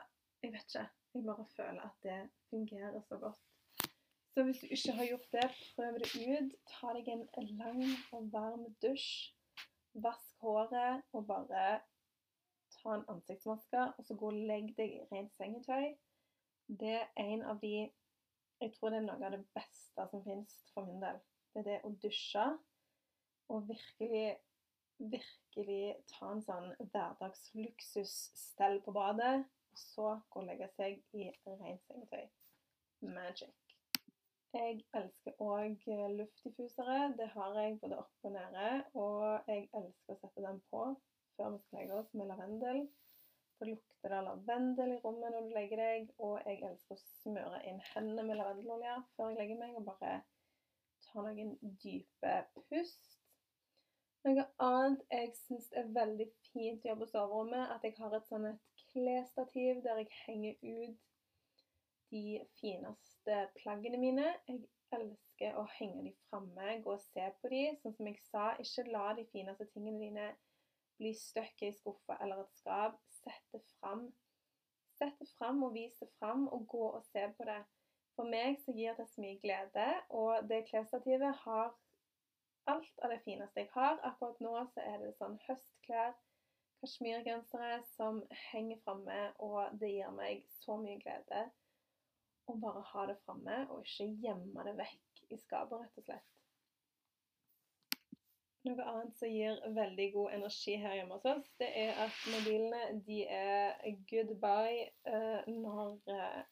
jeg 0.44 0.52
vet 0.52 0.76
ikke. 0.76 0.90
Jeg 1.14 1.24
bare 1.26 1.46
føler 1.56 1.82
at 1.82 1.98
det 2.04 2.30
fungerer 2.50 3.02
så 3.02 3.18
godt. 3.18 3.42
Så 4.34 4.44
hvis 4.44 4.60
du 4.60 4.66
ikke 4.66 4.92
har 4.92 5.06
gjort 5.06 5.32
det, 5.32 5.50
prøv 5.76 5.94
det 6.00 6.10
ut. 6.34 6.56
Ta 6.74 6.94
deg 6.98 7.08
en 7.14 7.28
lang 7.62 7.84
og 8.12 8.30
varm 8.34 8.66
dusj. 8.82 9.34
Vask 9.94 10.40
håret 10.42 11.04
og 11.14 11.28
bare 11.28 11.80
ta 12.74 12.96
en 12.96 13.06
ansiktsmaske 13.14 13.82
og 13.98 14.06
så 14.06 14.16
gå 14.18 14.32
og 14.32 14.40
legg 14.50 14.72
deg 14.78 14.96
i 14.96 15.04
rent 15.12 15.36
sengetøy. 15.38 15.94
Det 16.82 16.96
er 16.98 17.28
en 17.28 17.44
av 17.46 17.62
de 17.62 17.92
jeg 18.64 18.74
tror 18.76 18.94
det 18.94 19.02
er 19.02 19.08
noe 19.08 19.28
av 19.28 19.36
det 19.36 19.44
beste 19.56 20.06
som 20.12 20.24
finnes 20.24 20.54
for 20.74 20.88
min 20.88 21.02
del. 21.04 21.20
Det 21.54 21.62
er 21.62 21.68
det 21.68 21.80
å 21.86 21.92
dusje 22.04 22.46
og 23.52 23.68
virkelig, 23.68 24.28
virkelig 25.14 25.84
ta 26.14 26.32
en 26.32 26.46
sånn 26.46 26.70
hverdagsluksusstell 26.80 28.80
på 28.86 28.96
badet. 28.96 29.36
Og 29.74 29.82
så 29.82 30.08
gå 30.30 30.42
og 30.42 30.48
legge 30.48 30.70
seg 30.78 31.02
i 31.18 31.28
rent 31.50 31.84
sengetøy. 31.90 32.26
Magic. 33.04 33.54
Jeg 34.54 34.84
elsker 34.96 35.40
òg 35.42 35.82
luftdiffusere. 36.14 37.16
Det 37.18 37.28
har 37.34 37.58
jeg 37.60 37.80
både 37.82 37.98
oppe 38.00 38.30
og 38.30 38.36
nede. 38.38 38.68
Og 38.94 39.50
jeg 39.50 39.68
elsker 39.74 40.14
å 40.14 40.22
sette 40.22 40.46
dem 40.46 40.62
på 40.70 40.82
før 41.34 41.56
vi 41.56 41.60
skal 41.66 41.80
legge 41.80 42.00
oss 42.00 42.12
med 42.14 42.30
lavendel. 42.30 42.84
Så 43.58 43.68
det 44.12 44.22
lavendel 44.26 44.94
i 44.96 45.00
rommet 45.04 45.32
når 45.34 45.48
du 45.48 45.56
legger 45.56 45.80
deg, 45.80 46.08
og 46.20 46.40
jeg 46.46 46.62
elsker 46.68 46.96
å 46.98 47.04
smøre 47.22 47.60
inn 47.70 47.82
hendene 47.94 48.26
med 48.28 48.40
lavendelolje 48.40 48.96
før 49.16 49.32
jeg 49.32 49.40
legger 49.40 49.60
meg, 49.62 49.76
og 49.80 49.88
bare 49.88 50.14
ta 51.06 51.24
noen 51.24 51.54
dype 51.84 52.36
pust. 52.70 53.18
Noe 54.24 54.46
annet 54.64 55.02
jeg 55.12 55.34
syns 55.36 55.66
er 55.76 55.90
veldig 55.96 56.30
fint 56.52 56.86
å 56.86 56.90
gjøre 56.90 57.02
på 57.02 57.10
soverommet, 57.12 57.74
at 57.76 57.84
jeg 57.84 57.98
har 57.98 58.14
et 58.16 58.30
sånn 58.30 58.48
et 58.54 58.86
klesstativ 58.94 59.82
der 59.84 60.00
jeg 60.00 60.22
henger 60.22 60.62
ut 60.64 61.10
de 62.14 62.40
fineste 62.62 63.40
plaggene 63.58 64.00
mine. 64.00 64.30
Jeg 64.48 64.64
elsker 64.96 65.58
å 65.60 65.66
henge 65.76 66.06
de 66.08 66.14
framme, 66.30 66.78
gå 66.86 66.94
og 66.94 67.04
se 67.04 67.28
på 67.42 67.52
de. 67.52 67.66
Sånn 67.82 67.96
som 67.98 68.10
jeg 68.10 68.20
sa, 68.30 68.46
ikke 68.64 68.88
la 68.94 69.10
de 69.18 69.28
fineste 69.34 69.68
tingene 69.74 70.00
dine 70.00 70.32
bli 71.02 71.12
støkket 71.18 71.68
i 71.68 71.76
skuffa 71.82 72.20
eller 72.24 72.44
et 72.44 72.62
skap. 72.62 73.00
Sett 73.24 73.52
det 73.52 73.62
fram. 73.80 74.08
Sett 74.98 75.20
det 75.20 75.30
fram 75.38 75.64
og 75.64 75.74
vis 75.74 75.96
det 76.00 76.10
fram, 76.20 76.48
og 76.48 76.68
gå 76.68 76.84
og 76.90 77.04
se 77.12 77.26
på 77.38 77.48
det. 77.50 77.62
For 78.16 78.30
meg 78.30 78.60
så 78.62 78.76
gir 78.78 78.94
det 79.00 79.08
så 79.10 79.24
mye 79.24 79.40
glede, 79.42 79.88
og 80.14 80.50
det 80.50 80.66
klesstativet 80.70 81.40
har 81.46 81.72
alt 82.70 83.02
av 83.04 83.12
det 83.12 83.22
fineste 83.26 83.64
jeg 83.64 83.72
har. 83.74 83.98
Akkurat 84.06 84.44
nå 84.44 84.54
så 84.74 84.84
er 84.86 85.02
det 85.02 85.16
sånn 85.18 85.40
høstklær, 85.48 86.14
kasjmirgensere 86.84 87.80
som 87.96 88.22
henger 88.52 88.80
framme, 88.86 89.20
og 89.40 89.80
det 89.82 89.96
gir 89.96 90.14
meg 90.16 90.46
så 90.60 90.78
mye 90.80 91.00
glede 91.02 91.48
å 92.52 92.58
bare 92.60 92.84
ha 92.92 93.08
det 93.08 93.18
framme, 93.24 93.64
og 93.72 93.86
ikke 93.88 94.10
gjemme 94.26 94.68
det 94.68 94.76
vekk 94.78 95.26
i 95.32 95.40
skapet, 95.40 95.80
rett 95.80 96.02
og 96.02 96.08
slett. 96.10 96.33
Noe 98.64 98.84
annet 98.88 99.18
som 99.20 99.28
gir 99.28 99.60
veldig 99.76 100.06
god 100.14 100.36
energi 100.38 100.78
her 100.80 100.96
hjemme 100.96 101.18
hos 101.18 101.26
oss, 101.28 101.48
det 101.60 101.68
er 101.82 101.98
at 102.06 102.20
mobilene 102.32 103.02
de 103.08 103.18
er 103.28 103.74
goodbye 104.08 104.86
uh, 105.10 105.50
når 105.52 105.98
uh, 106.08 106.44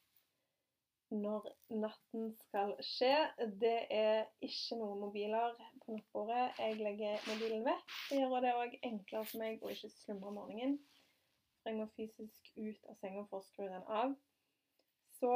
når 1.11 1.47
natten 1.75 2.29
skal 2.39 2.73
skje. 2.85 3.13
Det 3.59 3.77
er 3.91 4.29
ikke 4.43 4.77
noen 4.79 5.01
mobiler 5.03 5.57
på 5.83 5.95
nattbordet. 5.95 6.43
Jeg 6.59 6.77
legger 6.79 7.25
mobilen 7.27 7.65
vekk. 7.67 7.95
Det 8.09 8.19
gjør 8.21 8.45
det 8.45 8.53
òg 8.59 8.77
enklere 8.87 9.27
for 9.27 9.43
meg 9.43 9.63
å 9.63 9.73
ikke 9.73 9.91
slumre 9.91 10.31
om 10.31 10.39
morgenen. 10.39 10.77
Jeg 11.67 11.77
må 11.77 11.87
fysisk 11.97 12.53
ut 12.57 12.87
av 12.89 12.95
senga 13.01 13.25
for 13.29 13.41
å 13.41 13.47
skru 13.49 13.67
den 13.67 13.83
av. 14.01 14.15
Så 15.19 15.33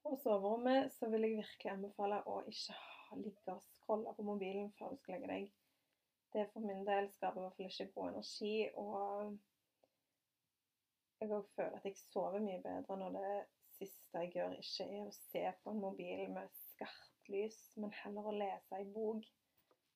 på 0.00 0.16
soverommet 0.24 0.96
så 0.96 1.10
vil 1.12 1.28
jeg 1.28 1.42
virkelig 1.42 1.74
anbefale 1.74 2.22
å 2.26 2.40
ikke 2.48 2.74
ligge 3.18 3.52
og 3.52 3.62
scrolle 3.74 4.14
på 4.14 4.22
mobilen 4.22 4.72
før 4.78 4.92
du 4.92 5.00
skal 5.00 5.16
legge 5.16 5.32
deg. 5.32 5.52
Det 6.32 6.46
for 6.52 6.62
min 6.62 6.84
del 6.86 7.10
skaper 7.10 7.40
i 7.40 7.44
hvert 7.44 7.56
fall 7.56 7.66
ikke 7.66 7.92
god 7.94 8.10
energi. 8.12 8.70
og 8.74 9.38
jeg 11.20 11.32
òg 11.36 11.48
føler 11.56 11.76
at 11.76 11.84
jeg 11.84 11.96
sover 11.96 12.40
mye 12.40 12.62
bedre 12.64 12.96
når 12.96 13.16
det 13.16 13.32
siste 13.76 14.22
jeg 14.22 14.30
gjør, 14.34 14.54
ikke 14.62 14.86
er 14.86 15.08
å 15.08 15.16
se 15.16 15.42
på 15.62 15.72
en 15.74 15.82
mobil 15.82 16.22
med 16.32 16.54
skarpt 16.60 17.28
lys, 17.32 17.58
men 17.76 17.92
heller 18.02 18.30
å 18.30 18.36
lese 18.36 18.78
ei 18.78 18.86
bok 18.94 19.26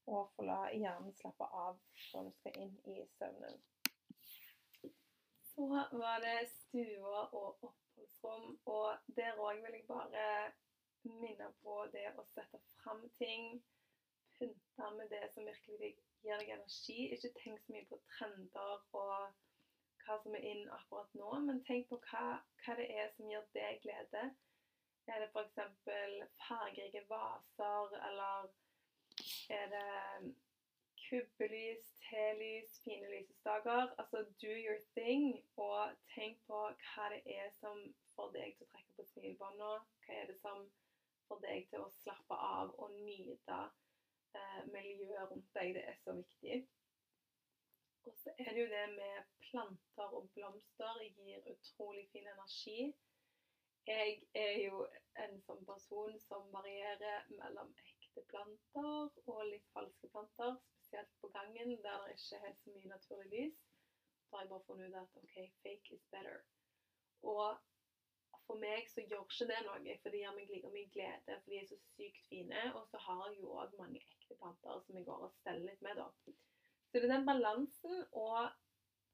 og 0.07 0.35
få 0.35 0.45
la 0.45 0.59
hjernen 0.73 1.15
slappe 1.17 1.47
av 1.65 1.79
før 2.11 2.29
du 2.29 2.35
skal 2.41 2.59
inn 2.61 2.75
i 2.93 2.99
søvnen. 3.15 3.63
Så 5.55 5.69
var 5.71 6.21
det 6.25 6.37
stua 6.51 7.23
og 7.25 7.65
oppholdsrom, 7.71 8.59
og 8.67 9.15
der 9.17 9.39
òg 9.39 9.63
vil 9.65 9.79
jeg 9.79 9.87
bare 9.89 10.27
minne 11.09 11.51
på 11.63 11.79
det 11.93 12.07
å 12.19 12.25
sette 12.33 12.61
fram 12.81 13.03
ting. 13.21 13.63
Pynte 14.39 14.91
med 14.97 15.11
det 15.13 15.25
som 15.35 15.47
virkelig 15.47 15.95
gir 16.25 16.41
deg 16.41 16.53
energi. 16.57 17.01
Ikke 17.15 17.33
tenk 17.41 17.61
så 17.63 17.75
mye 17.75 17.89
på 17.91 18.01
trender 18.17 18.79
og 18.99 19.35
hva 20.05 20.19
som 20.21 20.35
er 20.37 20.45
inn 20.45 20.65
akkurat 20.75 21.15
nå, 21.17 21.31
men 21.47 21.63
tenk 21.65 21.89
på 21.89 21.99
hva, 22.11 22.25
hva 22.65 22.77
det 22.77 22.89
er 22.93 23.09
som 23.15 23.29
gir 23.31 23.45
deg 23.57 23.81
glede. 23.85 24.25
Er 25.09 25.21
det 25.21 25.29
f.eks. 25.33 25.59
fargerike 26.47 27.05
vaser, 27.09 27.97
eller 28.09 28.49
er 29.53 29.67
det 29.73 30.35
kubbelys, 31.05 31.91
telys, 32.07 32.79
fine 32.85 33.11
lysestaker? 33.13 33.93
Altså 34.01 34.25
do 34.41 34.53
your 34.53 34.81
thing, 34.95 35.43
og 35.57 35.93
tenk 36.15 36.41
på 36.49 36.63
hva 36.73 37.11
det 37.13 37.21
er 37.37 37.53
som 37.61 37.85
får 38.15 38.33
deg 38.37 38.57
til 38.57 38.67
å 38.67 38.73
trekke 38.73 38.97
på 38.97 39.07
smilebånda. 39.13 39.75
Hva 40.07 40.17
er 40.21 40.33
det 40.33 40.39
som 40.41 40.65
får 41.29 41.43
deg 41.45 41.69
til 41.71 41.85
å 41.85 41.93
slappe 42.01 42.39
av 42.49 42.73
og 42.79 42.95
nyte 42.97 43.61
eh, 44.39 44.63
miljøet 44.73 45.31
rundt 45.31 45.51
deg. 45.57 45.75
Det 45.77 45.85
er 45.91 46.01
så 46.05 46.17
viktig. 46.19 46.61
Og 48.05 48.17
så 48.21 48.35
er 48.39 48.51
det 48.53 48.61
jo 48.61 48.71
det 48.73 48.85
med 48.99 49.33
planter 49.49 50.17
og 50.19 50.29
blomster 50.37 51.01
gir 51.17 51.47
utrolig 51.55 52.05
fin 52.13 52.29
energi. 52.29 52.93
Jeg 53.87 54.13
er 54.35 54.59
jo 54.65 54.85
en 55.25 55.35
sånn 55.47 55.65
person 55.69 56.15
som 56.25 56.49
varierer 56.53 57.27
mellom 57.39 57.73
ekte 57.85 58.25
planter 58.31 59.31
og 59.33 59.41
litt 59.49 59.67
falske 59.77 60.09
planter, 60.13 60.57
spesielt 60.77 61.13
på 61.21 61.29
gangen 61.37 61.77
der 61.85 62.07
det 62.07 62.17
ikke 62.17 62.41
er 62.49 62.57
så 62.61 62.75
mye 62.77 62.93
naturlig 62.93 63.31
lys. 63.35 63.61
Da 64.29 64.37
har 64.37 64.45
jeg 64.45 64.53
bare 64.53 64.67
funnet 64.69 64.93
ut 64.93 65.01
at 65.01 65.19
OK, 65.23 65.35
fake 65.63 65.97
is 65.97 66.07
better. 66.13 66.41
Og 67.35 67.61
for 68.47 68.61
meg 68.61 68.89
så 68.93 69.05
gjør 69.05 69.25
ikke 69.25 69.49
det 69.51 69.61
noe, 69.67 69.97
for 70.03 70.13
det 70.13 70.21
gir 70.21 70.35
meg 70.37 70.51
like 70.53 70.73
mye 70.75 70.91
glede, 70.93 71.39
for 71.39 71.53
de 71.53 71.61
er 71.61 71.69
så 71.71 71.79
sykt 71.95 72.29
fine. 72.29 72.65
Og 72.79 72.85
så 72.91 73.01
har 73.07 73.23
jeg 73.29 73.41
jo 73.41 73.55
òg 73.63 73.79
mange 73.79 74.03
ekte 74.03 74.37
planter 74.41 74.83
som 74.85 74.99
jeg 74.99 75.09
går 75.09 75.25
og 75.29 75.33
steller 75.39 75.71
litt 75.71 75.85
med, 75.87 76.01
da. 76.01 76.37
Så 76.91 77.01
det 77.01 77.09
er 77.09 77.15
den 77.17 77.27
balansen, 77.29 78.05
og 78.13 78.53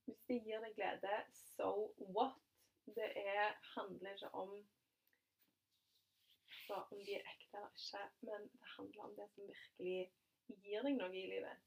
hvis 0.09 0.21
det 0.29 0.41
gir 0.45 0.65
deg 0.67 0.77
glede, 0.79 1.23
so 1.55 1.71
what? 2.17 2.39
Det 2.91 3.07
er, 3.15 3.55
handler 3.77 4.17
ikke 4.17 4.33
om 4.35 4.55
så 6.71 6.81
om 6.91 7.01
de 7.07 7.15
er 7.19 7.27
ekte 7.27 7.59
eller 7.59 7.73
ikke, 7.77 8.03
men 8.27 8.45
det 8.53 8.69
handler 8.77 9.05
om 9.05 9.15
det 9.19 9.27
som 9.33 9.47
virkelig 9.49 9.97
gir 10.65 10.85
deg 10.87 10.99
noe 10.99 11.17
i 11.19 11.25
livet. 11.31 11.65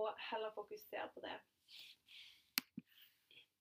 Og 0.00 0.08
heller 0.30 0.54
fokusere 0.56 1.10
på 1.14 1.22
det. 1.24 1.34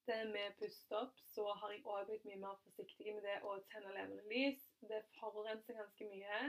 Etter 0.03 0.25
med 0.31 0.55
pustet 0.59 0.97
opp, 0.97 1.19
så 1.31 1.43
har 1.61 1.71
jeg 1.71 1.85
òg 1.87 2.09
blitt 2.09 2.25
mye 2.27 2.39
mer 2.41 2.57
forsiktig 2.65 3.13
med 3.15 3.23
det 3.23 3.37
å 3.47 3.53
tenne 3.71 3.93
levende 3.95 4.25
lys. 4.27 4.65
Det 4.89 4.97
forurenser 5.15 5.77
ganske 5.77 6.07
mye. 6.09 6.39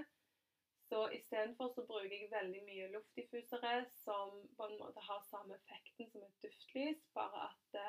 Så 0.89 1.05
istedenfor 1.15 1.71
så 1.77 1.85
bruker 1.87 2.17
jeg 2.17 2.33
veldig 2.33 2.65
mye 2.67 2.89
luftdiffusere 2.97 3.85
som 4.01 4.35
på 4.59 4.67
en 4.67 4.75
måte 4.81 5.07
har 5.07 5.23
samme 5.29 5.55
effekten 5.61 6.11
som 6.11 6.27
et 6.27 6.43
duftlys, 6.43 7.07
bare 7.15 7.47
at 7.47 7.63
det, 7.77 7.87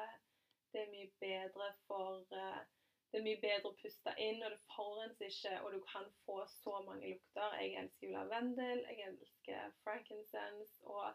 det 0.76 0.84
er 0.84 0.94
mye 0.94 1.10
bedre 1.26 1.72
for 1.90 2.38
eh, 2.44 2.62
det 3.10 3.24
er 3.24 3.26
mye 3.26 3.42
bedre 3.42 3.74
å 3.74 3.78
puste 3.82 4.14
inn, 4.22 4.46
og 4.46 4.54
det 4.54 4.62
forurenser 4.76 5.34
ikke, 5.34 5.56
og 5.64 5.74
du 5.74 5.82
kan 5.90 6.14
få 6.28 6.44
så 6.60 6.78
mange 6.86 7.10
lukter. 7.16 7.58
Jeg 7.64 7.74
elsker 7.82 8.12
jo 8.12 8.14
lavendel, 8.20 8.86
jeg 8.92 9.10
elsker 9.10 9.74
frankincense, 9.82 10.78
og 10.86 11.10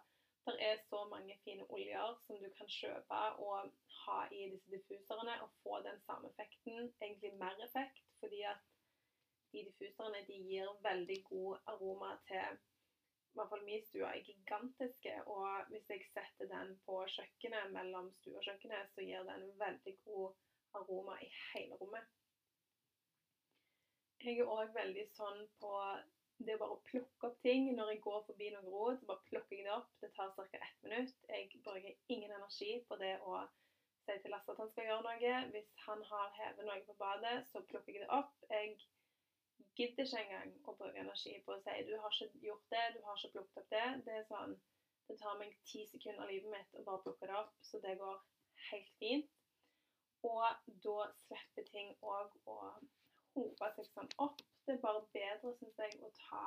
det 0.52 0.66
er 0.70 0.82
så 0.88 1.04
mange 1.12 1.36
fine 1.44 1.66
oljer 1.76 2.16
som 2.26 2.40
du 2.42 2.48
kan 2.58 2.68
kjøpe 2.78 3.20
og 3.46 3.70
ha 4.00 4.18
i 4.30 4.48
disse 4.52 4.70
diffuserne 4.74 5.36
og 5.44 5.54
få 5.62 5.80
den 5.86 6.00
samme 6.06 6.30
effekten, 6.32 6.92
egentlig 7.02 7.32
mer 7.42 7.64
effekt, 7.66 8.04
fordi 8.20 8.42
at 8.52 8.66
de 9.52 9.64
diffuserne 9.68 10.24
de 10.26 10.36
gir 10.50 10.74
veldig 10.88 11.18
god 11.30 11.70
aroma 11.74 12.12
til 12.28 12.60
i 13.30 13.38
hvert 13.38 13.50
fall 13.50 13.64
min 13.64 13.82
stue 13.86 14.06
er 14.06 14.22
gigantiske, 14.26 15.12
og 15.34 15.66
hvis 15.70 15.90
jeg 15.90 16.06
setter 16.14 16.48
den 16.54 16.72
på 16.86 16.96
kjøkkenet 17.14 17.74
mellom 17.76 18.08
stue 18.16 18.38
og 18.40 18.46
kjøkkenet, 18.46 18.88
så 18.94 19.04
gir 19.06 19.28
den 19.28 19.44
veldig 19.60 19.94
god 20.06 20.32
aroma 20.80 21.14
i 21.26 21.28
hele 21.52 21.78
rommet. 21.82 22.08
Jeg 24.24 24.40
er 24.42 24.50
òg 24.56 24.74
veldig 24.74 25.04
sånn 25.14 25.46
på 25.62 25.70
det 26.46 26.56
å 26.56 26.60
bare 26.62 26.76
plukke 26.88 27.28
opp 27.28 27.40
ting. 27.44 27.70
Når 27.76 27.92
jeg 27.92 28.02
går 28.04 28.20
forbi 28.26 28.50
noe 28.54 28.72
rot, 28.72 29.00
så 29.00 29.08
bare 29.10 29.26
plukker 29.28 29.56
jeg 29.56 29.66
det 29.66 29.74
opp. 29.74 29.90
Det 30.02 30.12
tar 30.16 30.32
ca. 30.36 30.44
ett 30.60 30.78
minutt. 30.86 31.16
Jeg 31.28 31.48
bruker 31.64 31.96
ingen 32.14 32.32
energi 32.36 32.70
på 32.88 32.98
det 33.00 33.16
å 33.26 33.40
si 34.06 34.16
til 34.22 34.32
Lasse 34.32 34.52
at 34.52 34.62
han 34.62 34.70
skal 34.72 34.88
gjøre 34.88 35.04
noe. 35.06 35.34
Hvis 35.54 35.68
han 35.86 36.02
har 36.12 36.32
hevet 36.38 36.66
noe 36.68 36.86
på 36.86 36.96
badet, 37.02 37.36
så 37.50 37.62
plukker 37.72 37.96
jeg 37.96 38.04
det 38.04 38.10
opp. 38.16 38.32
Jeg 38.50 38.78
gidder 39.76 40.04
ikke 40.06 40.22
engang 40.24 40.52
å 40.68 40.74
bruke 40.78 41.02
energi 41.04 41.36
på 41.44 41.54
å 41.54 41.60
si 41.64 41.76
'du 41.86 41.94
har 42.00 42.10
ikke 42.12 42.44
gjort 42.48 42.66
det, 42.74 42.84
du 42.94 43.00
har 43.04 43.16
ikke 43.16 43.32
plukket 43.36 43.62
opp 43.62 43.70
det'. 43.76 44.02
Det 44.04 44.18
er 44.18 44.28
sånn 44.32 44.58
Det 45.10 45.18
tar 45.18 45.34
meg 45.34 45.56
ti 45.66 45.80
sekunder 45.90 46.22
av 46.22 46.28
livet 46.30 46.50
mitt 46.50 46.74
å 46.78 46.84
bare 46.86 47.02
plukke 47.02 47.26
det 47.26 47.34
opp, 47.34 47.54
så 47.66 47.78
det 47.82 47.96
går 47.98 48.20
helt 48.70 48.90
fint. 48.98 49.26
Og 50.22 50.44
da 50.84 51.08
slipper 51.24 51.66
ting 51.66 51.90
òg 52.00 52.36
å 52.46 52.56
hope 53.34 53.70
seg 53.74 53.88
sånn 53.88 54.12
opp. 54.22 54.38
Det 54.70 54.76
er 54.76 54.82
bare 54.82 55.06
bedre, 55.12 55.50
syns 55.58 55.78
jeg, 55.82 55.96
å 56.06 56.08
ta 56.14 56.44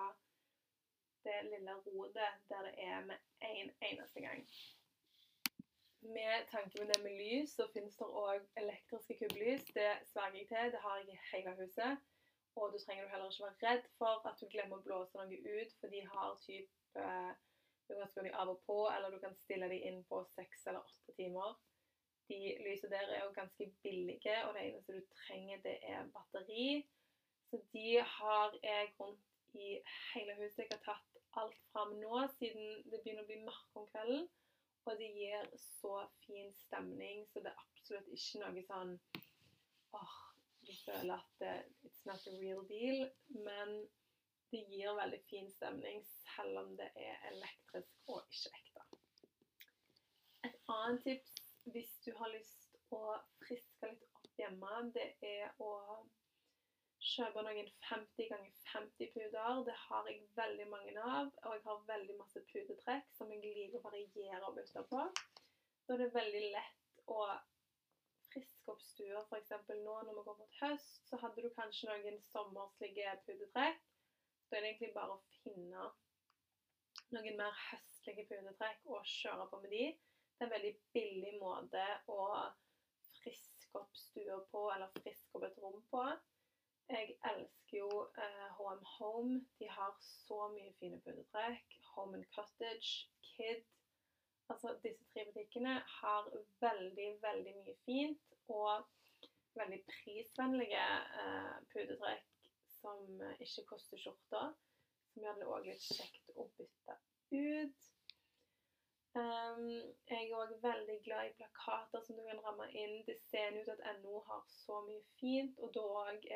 det 1.26 1.40
lille 1.50 1.74
rodet 1.84 2.30
der 2.48 2.62
det 2.68 2.72
er 2.80 3.02
med 3.10 3.18
én 3.44 3.66
en 3.66 3.72
eneste 3.90 4.22
gang. 4.24 4.46
Med 6.18 6.46
tanke 6.54 6.72
på 6.78 6.86
det 6.92 7.00
med 7.04 7.18
lys, 7.20 7.56
så 7.58 7.68
finnes 7.74 7.98
det 8.00 8.08
òg 8.22 8.46
elektriske 8.62 9.18
kubbelys. 9.20 9.66
Det 9.76 9.90
sverger 10.14 10.40
jeg 10.40 10.48
til. 10.54 10.72
Det 10.72 10.82
har 10.86 11.02
jeg 11.02 11.10
i 11.10 11.20
hele 11.34 11.56
huset. 11.60 12.08
Og 12.56 12.72
du 12.72 12.80
trenger 12.86 13.12
heller 13.12 13.28
ikke 13.28 13.50
være 13.50 13.62
redd 13.68 13.92
for 14.00 14.32
at 14.32 14.40
du 14.40 14.48
glemmer 14.56 14.80
å 14.80 14.88
blåse 14.88 15.20
noe 15.20 15.42
ut, 15.58 15.76
for 15.82 15.92
de 15.98 16.02
har 16.16 16.40
type 16.48 17.06
eh, 17.10 17.36
Du 17.90 17.94
kan 18.00 18.08
skru 18.08 18.24
dem 18.24 18.40
av 18.40 18.56
og 18.56 18.64
på, 18.64 18.80
eller 18.96 19.12
du 19.12 19.20
kan 19.20 19.36
stille 19.44 19.68
dem 19.68 19.88
inn 19.92 20.04
på 20.08 20.24
seks 20.40 20.64
eller 20.72 20.80
åtte 20.80 21.20
timer. 21.20 21.60
De 22.32 22.42
lysene 22.64 22.96
der 22.96 23.16
er 23.20 23.26
jo 23.26 23.36
ganske 23.36 23.72
billige, 23.84 24.40
og 24.48 24.56
det 24.56 24.68
eneste 24.70 24.96
du 24.96 25.16
trenger, 25.26 25.60
det 25.68 25.80
er 25.92 26.08
batteri. 26.16 26.86
Så 27.54 27.60
de 27.74 27.98
har 28.02 28.56
jeg 28.64 28.94
rundt 29.00 29.20
i 29.54 29.76
hele 30.14 30.34
huset. 30.40 30.64
Jeg 30.64 30.70
har 30.72 30.80
tatt 30.88 31.20
alt 31.38 31.60
fram 31.70 31.92
nå, 32.02 32.22
siden 32.40 32.80
det 32.90 33.02
begynner 33.04 33.22
å 33.22 33.28
bli 33.28 33.36
mørkt 33.44 33.76
om 33.78 33.86
kvelden. 33.92 34.24
Og 34.90 34.98
det 34.98 35.10
gir 35.14 35.46
så 35.62 36.00
fin 36.24 36.50
stemning, 36.64 37.22
så 37.30 37.44
det 37.46 37.52
er 37.52 37.60
absolutt 37.62 38.10
ikke 38.16 38.42
noe 38.42 38.64
sånn 38.72 38.96
åh, 40.00 40.16
du 40.66 40.72
føler 40.80 41.14
at 41.20 41.38
det, 41.44 41.52
it's 41.86 42.02
not 42.10 42.26
a 42.32 42.34
real 42.40 42.66
deal. 42.72 43.06
Men 43.46 43.76
det 44.50 44.64
gir 44.74 44.98
veldig 44.98 45.22
fin 45.30 45.54
stemning, 45.54 46.02
selv 46.24 46.64
om 46.64 46.74
det 46.82 46.90
er 47.06 47.22
elektrisk 47.36 48.10
og 48.16 48.34
ikke 48.34 48.56
ekte. 48.64 48.88
Et 50.50 50.60
annet 50.80 51.06
tips 51.06 51.48
hvis 51.70 51.94
du 52.02 52.16
har 52.18 52.34
lyst 52.34 52.82
å 52.98 53.06
friske 53.46 53.94
litt 53.94 54.10
opp 54.18 54.42
hjemme, 54.42 54.84
det 54.98 55.12
er 55.22 55.54
å 55.62 55.72
kjøpe 57.04 57.44
noen 57.44 57.70
50 57.90 58.30
ganger 58.32 58.60
50 58.72 59.10
puder. 59.14 59.64
Det 59.68 59.76
har 59.86 60.10
jeg 60.10 60.28
veldig 60.38 60.68
mange 60.72 60.94
av, 61.00 61.32
og 61.44 61.56
jeg 61.58 61.64
har 61.66 61.88
veldig 61.90 62.18
masse 62.20 62.44
putetrekk 62.52 63.10
som 63.18 63.32
jeg 63.34 63.42
liker 63.44 63.80
å 63.80 63.88
variere 63.88 64.52
bytte 64.58 64.86
på. 64.92 65.02
Da 65.84 65.96
er 65.96 66.04
det 66.04 66.14
veldig 66.16 66.44
lett 66.54 67.04
å 67.12 67.20
friske 68.30 68.72
opp 68.72 68.82
stua. 68.82 69.24
F.eks. 69.28 69.52
nå 69.70 69.98
når 70.08 70.16
vi 70.18 70.26
går 70.30 70.40
mot 70.40 70.56
høst, 70.62 71.04
så 71.10 71.20
hadde 71.22 71.44
du 71.44 71.52
kanskje 71.58 71.92
noen 71.92 72.22
sommerslige 72.32 73.18
putetrekk. 73.28 73.84
Da 74.50 74.58
er 74.58 74.64
det 74.64 74.72
egentlig 74.72 74.94
bare 74.96 75.18
å 75.18 75.24
finne 75.44 75.90
noen 77.14 77.40
mer 77.40 77.56
høstlige 77.68 78.26
putetrekk 78.32 78.88
og 78.90 79.06
kjøre 79.10 79.48
på 79.52 79.62
med 79.64 79.76
de. 79.76 79.86
Det 80.34 80.46
er 80.46 80.50
en 80.50 80.56
veldig 80.56 80.76
billig 80.96 81.34
måte 81.38 81.84
å 82.10 82.22
friske 83.20 83.78
opp 83.80 83.94
stua 83.98 84.40
på, 84.52 84.68
eller 84.74 84.92
friske 85.02 85.38
opp 85.38 85.46
et 85.48 85.60
rom 85.62 85.82
på. 85.92 86.04
Jeg 86.90 87.16
elsker 87.32 87.78
jo 87.78 87.90
eh, 88.18 88.48
HM 88.58 88.82
Home. 88.98 89.46
De 89.60 89.70
har 89.70 89.94
så 90.00 90.48
mye 90.56 90.74
fine 90.80 91.00
pudetrekk. 91.06 91.78
Home 91.94 92.18
and 92.18 92.26
Cottage, 92.36 93.10
Kid. 93.30 93.64
Altså, 94.52 94.76
disse 94.84 95.06
tre 95.14 95.26
butikkene 95.30 95.78
har 96.00 96.28
veldig, 96.66 97.10
veldig 97.24 97.56
mye 97.62 97.76
fint 97.86 98.36
og 98.52 98.84
veldig 99.56 99.80
prisvennlige 99.94 100.86
eh, 101.24 101.56
pudetrekk 101.74 102.52
som 102.82 103.24
ikke 103.40 103.66
koster 103.72 104.02
skjorta. 104.02 104.46
Som 105.14 105.26
gjør 105.26 105.40
det 105.40 105.50
òg 105.56 105.70
litt 105.72 105.88
kjekt 105.88 106.36
å 106.36 106.50
bytte 106.58 107.00
ut. 107.34 107.83
Um, 109.14 109.68
jeg 110.10 110.24
er 110.26 110.40
òg 110.42 110.54
veldig 110.62 110.96
glad 111.06 111.28
i 111.28 111.34
plakater 111.38 112.02
som 112.02 112.18
du 112.18 112.24
kan 112.26 112.40
ramme 112.42 112.66
inn. 112.74 112.96
Det 113.06 113.20
ser 113.22 113.54
ut 113.60 113.70
at 113.70 113.84
NO 114.00 114.24
har 114.26 114.42
så 114.50 114.80
mye 114.88 115.04
fint, 115.20 115.60
og 115.62 115.70
da 115.76 115.84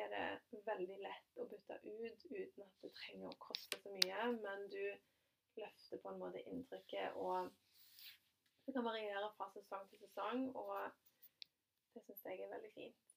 er 0.02 0.12
det 0.12 0.60
veldig 0.68 0.98
lett 1.02 1.40
å 1.42 1.48
bytte 1.50 1.80
ut 1.82 2.22
uten 2.30 2.66
at 2.68 2.84
det 2.84 2.92
trenger 3.00 3.32
å 3.32 3.40
koste 3.48 3.80
så 3.82 3.96
mye. 3.96 4.28
Men 4.44 4.68
du 4.70 4.84
løfter 5.58 6.04
på 6.04 6.12
en 6.12 6.22
måte 6.22 6.44
inntrykket, 6.52 7.18
og 7.18 7.50
det 8.66 8.76
kan 8.76 8.86
variere 8.86 9.34
fra 9.34 9.50
sesong 9.56 9.90
til 9.90 10.04
sesong, 10.04 10.46
og 10.54 10.78
det 11.96 12.06
syns 12.06 12.26
jeg 12.30 12.44
er 12.46 12.54
veldig 12.54 12.74
fint. 12.78 13.07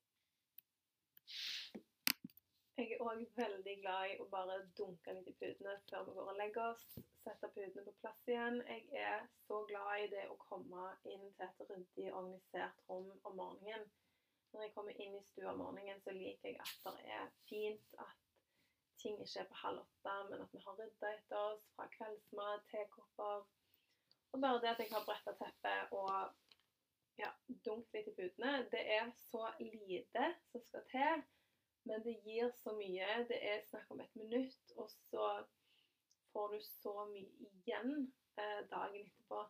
Jeg 2.80 2.92
er 2.96 3.02
òg 3.04 3.24
veldig 3.36 3.74
glad 3.82 4.12
i 4.12 4.14
å 4.24 4.26
bare 4.32 4.54
dunke 4.80 5.14
litt 5.16 5.28
i 5.28 5.34
putene 5.40 5.74
før 5.90 6.06
vi 6.08 6.14
går 6.18 6.30
og 6.32 6.38
legger 6.40 6.70
oss. 6.72 6.86
Sette 7.22 7.50
putene 7.56 7.84
på 7.88 7.94
plass 8.00 8.22
igjen. 8.32 8.62
Jeg 8.70 9.02
er 9.02 9.26
så 9.48 9.58
glad 9.72 10.06
i 10.06 10.08
det 10.14 10.24
å 10.32 10.38
komme 10.40 10.86
inn 11.12 11.26
til 11.36 11.48
et 11.48 11.64
ryddig, 11.68 12.08
organisert 12.20 12.80
rom 12.90 13.10
om 13.28 13.36
morgenen. 13.42 13.84
Når 14.54 14.66
jeg 14.66 14.74
kommer 14.76 15.04
inn 15.04 15.18
i 15.18 15.24
stua 15.28 15.52
om 15.52 15.60
morgenen, 15.64 16.00
så 16.06 16.16
liker 16.16 16.54
jeg 16.54 16.62
at 16.64 16.88
det 16.88 17.12
er 17.18 17.28
fint, 17.50 18.00
at 18.06 18.32
ting 19.04 19.20
ikke 19.20 19.44
er 19.44 19.52
på 19.52 19.60
halv 19.66 19.84
åtte, 19.84 20.16
men 20.30 20.46
at 20.46 20.56
vi 20.56 20.64
har 20.64 20.80
rydda 20.80 21.12
etter 21.18 21.44
oss 21.52 21.68
fra 21.76 21.90
kveldsmat, 21.98 22.66
tekopper. 22.72 23.46
Og 24.32 24.42
bare 24.46 24.64
det 24.64 24.72
at 24.72 24.82
jeg 24.86 24.94
har 24.96 25.06
bretta 25.08 25.36
teppet 25.44 25.94
og 26.00 26.10
ja, 27.20 27.30
dunket 27.68 28.00
litt 28.00 28.10
i 28.14 28.18
putene, 28.22 28.56
det 28.72 28.82
er 28.96 29.12
så 29.28 29.44
lite 29.60 30.32
som 30.54 30.64
skal 30.72 30.90
til. 30.96 31.24
Men 31.90 32.04
det 32.06 32.14
gir 32.26 32.52
så 32.64 32.76
mye. 32.78 33.08
Det 33.30 33.40
er 33.54 33.66
snakk 33.70 33.90
om 33.94 34.02
et 34.04 34.16
minutt, 34.16 34.74
og 34.78 34.92
så 35.10 35.30
får 36.34 36.54
du 36.54 36.60
så 36.68 36.94
mye 37.10 37.50
igjen 37.50 37.96
eh, 38.38 38.62
dagen 38.72 39.02
etterpå. 39.02 39.42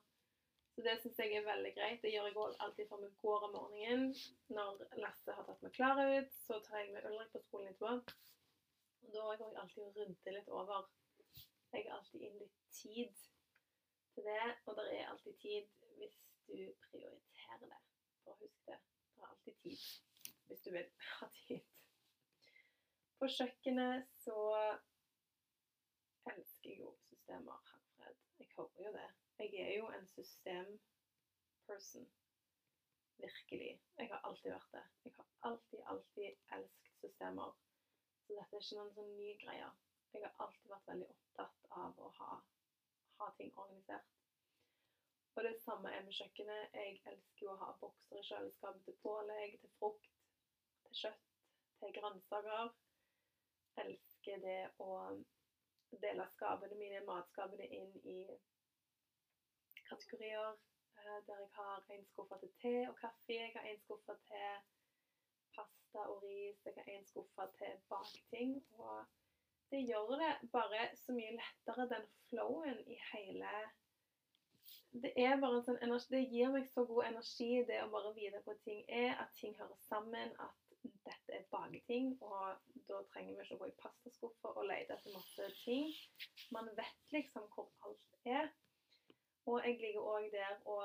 Så 0.72 0.86
det 0.86 0.96
syns 1.02 1.20
jeg 1.20 1.36
er 1.36 1.46
veldig 1.46 1.74
greit. 1.76 2.00
Det 2.04 2.14
gjør 2.14 2.30
jeg 2.30 2.38
alltid 2.66 2.88
før 2.90 3.02
vi 3.04 3.10
går 3.24 3.46
om 3.48 3.56
morgenen. 3.58 4.14
Når 4.56 4.86
Lasse 5.04 5.36
har 5.36 5.48
tatt 5.48 5.66
meg 5.66 5.76
klar 5.76 6.00
ut, 6.00 6.32
så 6.46 6.62
tar 6.68 6.80
jeg 6.80 6.94
med 6.96 7.08
Ulrik 7.10 7.34
på 7.34 7.44
skolen 7.44 7.74
etterpå. 7.74 8.16
Og 9.02 9.12
da 9.16 9.26
går 9.26 9.44
jeg 9.44 9.60
alltid 9.64 9.84
og 9.84 10.00
rydder 10.00 10.38
litt 10.38 10.54
over. 10.62 10.88
Jeg 11.74 11.86
har 11.88 11.98
alltid 11.98 12.24
inn 12.28 12.40
litt 12.40 12.58
tid 12.76 13.20
til 14.16 14.28
det, 14.28 14.48
og 14.68 14.80
det 14.80 14.88
er 14.96 15.12
alltid 15.12 15.38
tid 15.44 15.68
hvis 16.00 16.18
du 16.48 16.56
prioriterer 16.88 17.68
det. 17.68 17.84
For 18.24 18.40
husk 18.40 18.66
det. 18.72 18.80
Det 19.12 19.22
er 19.22 19.30
alltid 19.30 19.62
tid 19.66 19.86
hvis 20.48 20.66
du 20.66 20.72
vil 20.72 20.90
ha 21.12 21.30
tid. 21.44 21.81
På 23.22 23.28
kjøkkenet 23.30 24.08
så 24.18 24.36
elsker 26.32 26.70
jeg 26.72 26.80
jo 26.80 26.94
systemer, 27.04 27.60
Herfred. 27.70 28.16
Jeg 28.40 28.48
hører 28.56 28.82
jo 28.86 28.94
det. 28.96 29.10
Jeg 29.40 29.60
er 29.66 29.76
jo 29.76 29.92
en 29.98 30.08
systemperson. 30.14 32.08
Virkelig. 33.22 33.70
Jeg 33.98 34.10
har 34.14 34.26
alltid 34.26 34.50
vært 34.56 34.74
det. 34.74 34.84
Jeg 35.06 35.14
har 35.20 35.30
alltid, 35.52 35.86
alltid 35.94 36.42
elsket 36.58 36.98
systemer. 37.04 37.54
Så 38.26 38.40
dette 38.40 38.58
er 38.58 38.66
ikke 38.66 38.82
noen 38.82 38.92
sånn 38.98 39.16
ny 39.22 39.30
greie. 39.46 39.70
Jeg 40.18 40.26
har 40.26 40.44
alltid 40.48 40.76
vært 40.76 40.92
veldig 40.96 41.14
opptatt 41.14 41.72
av 41.86 42.02
å 42.02 42.12
ha, 42.18 42.42
ha 43.22 43.32
ting 43.38 43.54
organisert. 43.54 44.14
Og 45.38 45.46
det 45.46 45.58
samme 45.62 45.94
er 45.94 46.02
med 46.10 46.18
kjøkkenet. 46.18 46.74
Jeg 46.74 47.04
elsker 47.06 47.46
jo 47.46 47.54
å 47.54 47.62
ha 47.68 47.76
bokser 47.86 48.18
i 48.18 48.30
kjøleskapet 48.34 48.90
til 48.90 49.02
pålegg, 49.06 49.60
til 49.62 49.78
frukt, 49.78 50.16
til 50.88 51.04
kjøtt, 51.06 51.36
til 51.84 52.00
grønnsaker 52.02 52.80
elsker 53.84 54.42
det 54.44 54.60
å 54.84 54.90
dele 56.02 56.28
skapene 56.36 56.78
mine, 56.80 57.04
matskapene, 57.08 57.68
inn 57.68 57.96
i 58.08 58.20
kategorier 59.90 60.52
eh, 60.52 61.18
der 61.28 61.42
jeg 61.44 61.50
har 61.58 61.90
en 61.96 62.06
skuffe 62.12 62.40
til 62.44 62.54
te 62.62 62.76
og 62.90 62.96
kaffe, 63.00 63.34
jeg 63.36 63.52
har 63.56 63.68
en 63.72 63.82
skuffe 63.84 64.16
til 64.28 64.62
pasta 65.56 66.06
og 66.14 66.24
ris, 66.24 66.62
jeg 66.66 66.78
har 66.78 66.94
en 66.96 67.10
skuffe 67.10 67.48
til 67.60 67.82
bakting. 67.92 68.56
Og 68.80 69.04
det 69.72 69.84
gjør 69.88 70.16
det 70.24 70.32
bare 70.54 70.88
så 71.04 71.16
mye 71.16 71.36
lettere, 71.38 71.90
den 71.96 72.10
flowen 72.30 72.84
i 72.88 73.00
hele 73.12 73.56
det 74.92 75.12
er 75.16 75.38
bare 75.40 75.60
en 75.60 75.64
sånn 75.64 75.84
energi, 75.86 76.10
det 76.12 76.22
gir 76.34 76.50
meg 76.52 76.66
så 76.68 76.84
god 76.88 77.06
energi, 77.08 77.52
det 77.68 77.78
å 77.84 77.92
bare 77.94 78.12
vite 78.16 78.42
hvor 78.46 78.58
ting 78.66 78.82
er, 78.88 79.14
at 79.24 79.32
ting 79.38 79.54
hører 79.60 79.78
sammen, 79.86 80.34
at 80.46 80.61
dette 80.84 81.38
er 81.38 81.48
baketing, 81.52 82.14
og 82.24 82.58
da 82.90 83.00
trenger 83.14 83.36
vi 83.38 83.46
ikke 83.46 83.58
å 83.58 83.62
gå 83.62 83.70
i 83.70 83.78
pastaskuffer 83.82 84.60
og 84.62 84.68
lete 84.70 84.98
etter 84.98 85.16
masse 85.16 85.48
ting. 85.62 85.90
Man 86.56 86.70
vet 86.78 87.16
liksom 87.16 87.48
hvor 87.56 87.72
alt 87.88 88.20
er. 88.26 88.52
Og 89.50 89.66
jeg 89.66 89.80
liker 89.82 90.12
òg 90.14 90.28
der 90.34 90.60
å 90.70 90.78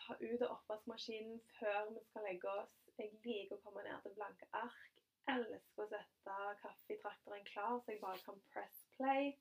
ta 0.00 0.16
ut 0.20 0.42
av 0.46 0.54
oppvaskmaskinen 0.56 1.40
før 1.58 1.90
vi 1.94 2.04
skal 2.08 2.26
legge 2.28 2.54
oss. 2.62 2.76
Jeg 2.98 3.12
liker 3.24 3.58
å 3.58 3.64
komme 3.64 3.84
ned 3.86 4.02
til 4.04 4.16
blanke 4.18 4.48
ark. 4.56 4.86
Elsker 5.30 5.84
å 5.84 5.90
sette 5.90 6.36
kaffetrakteren 6.62 7.44
klar, 7.50 7.78
så 7.78 7.92
jeg 7.92 8.00
bare 8.02 8.22
kan 8.24 8.38
press 8.50 8.78
play 8.96 9.34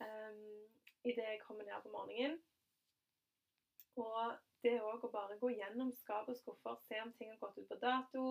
um, 0.00 0.68
idet 1.04 1.26
jeg 1.26 1.40
kommer 1.42 1.66
ned 1.66 1.82
på 1.84 1.92
morgenen. 1.92 2.38
Og 3.98 4.38
det 4.62 4.78
òg 4.82 5.04
å 5.06 5.10
bare 5.12 5.38
gå 5.40 5.50
gjennom 5.54 5.92
skap 6.00 6.28
og 6.28 6.36
skuffer, 6.38 6.78
se 6.86 7.00
om 7.02 7.12
ting 7.18 7.30
har 7.32 7.40
gått 7.42 7.60
ut 7.60 7.68
på 7.70 7.78
dato. 7.82 8.24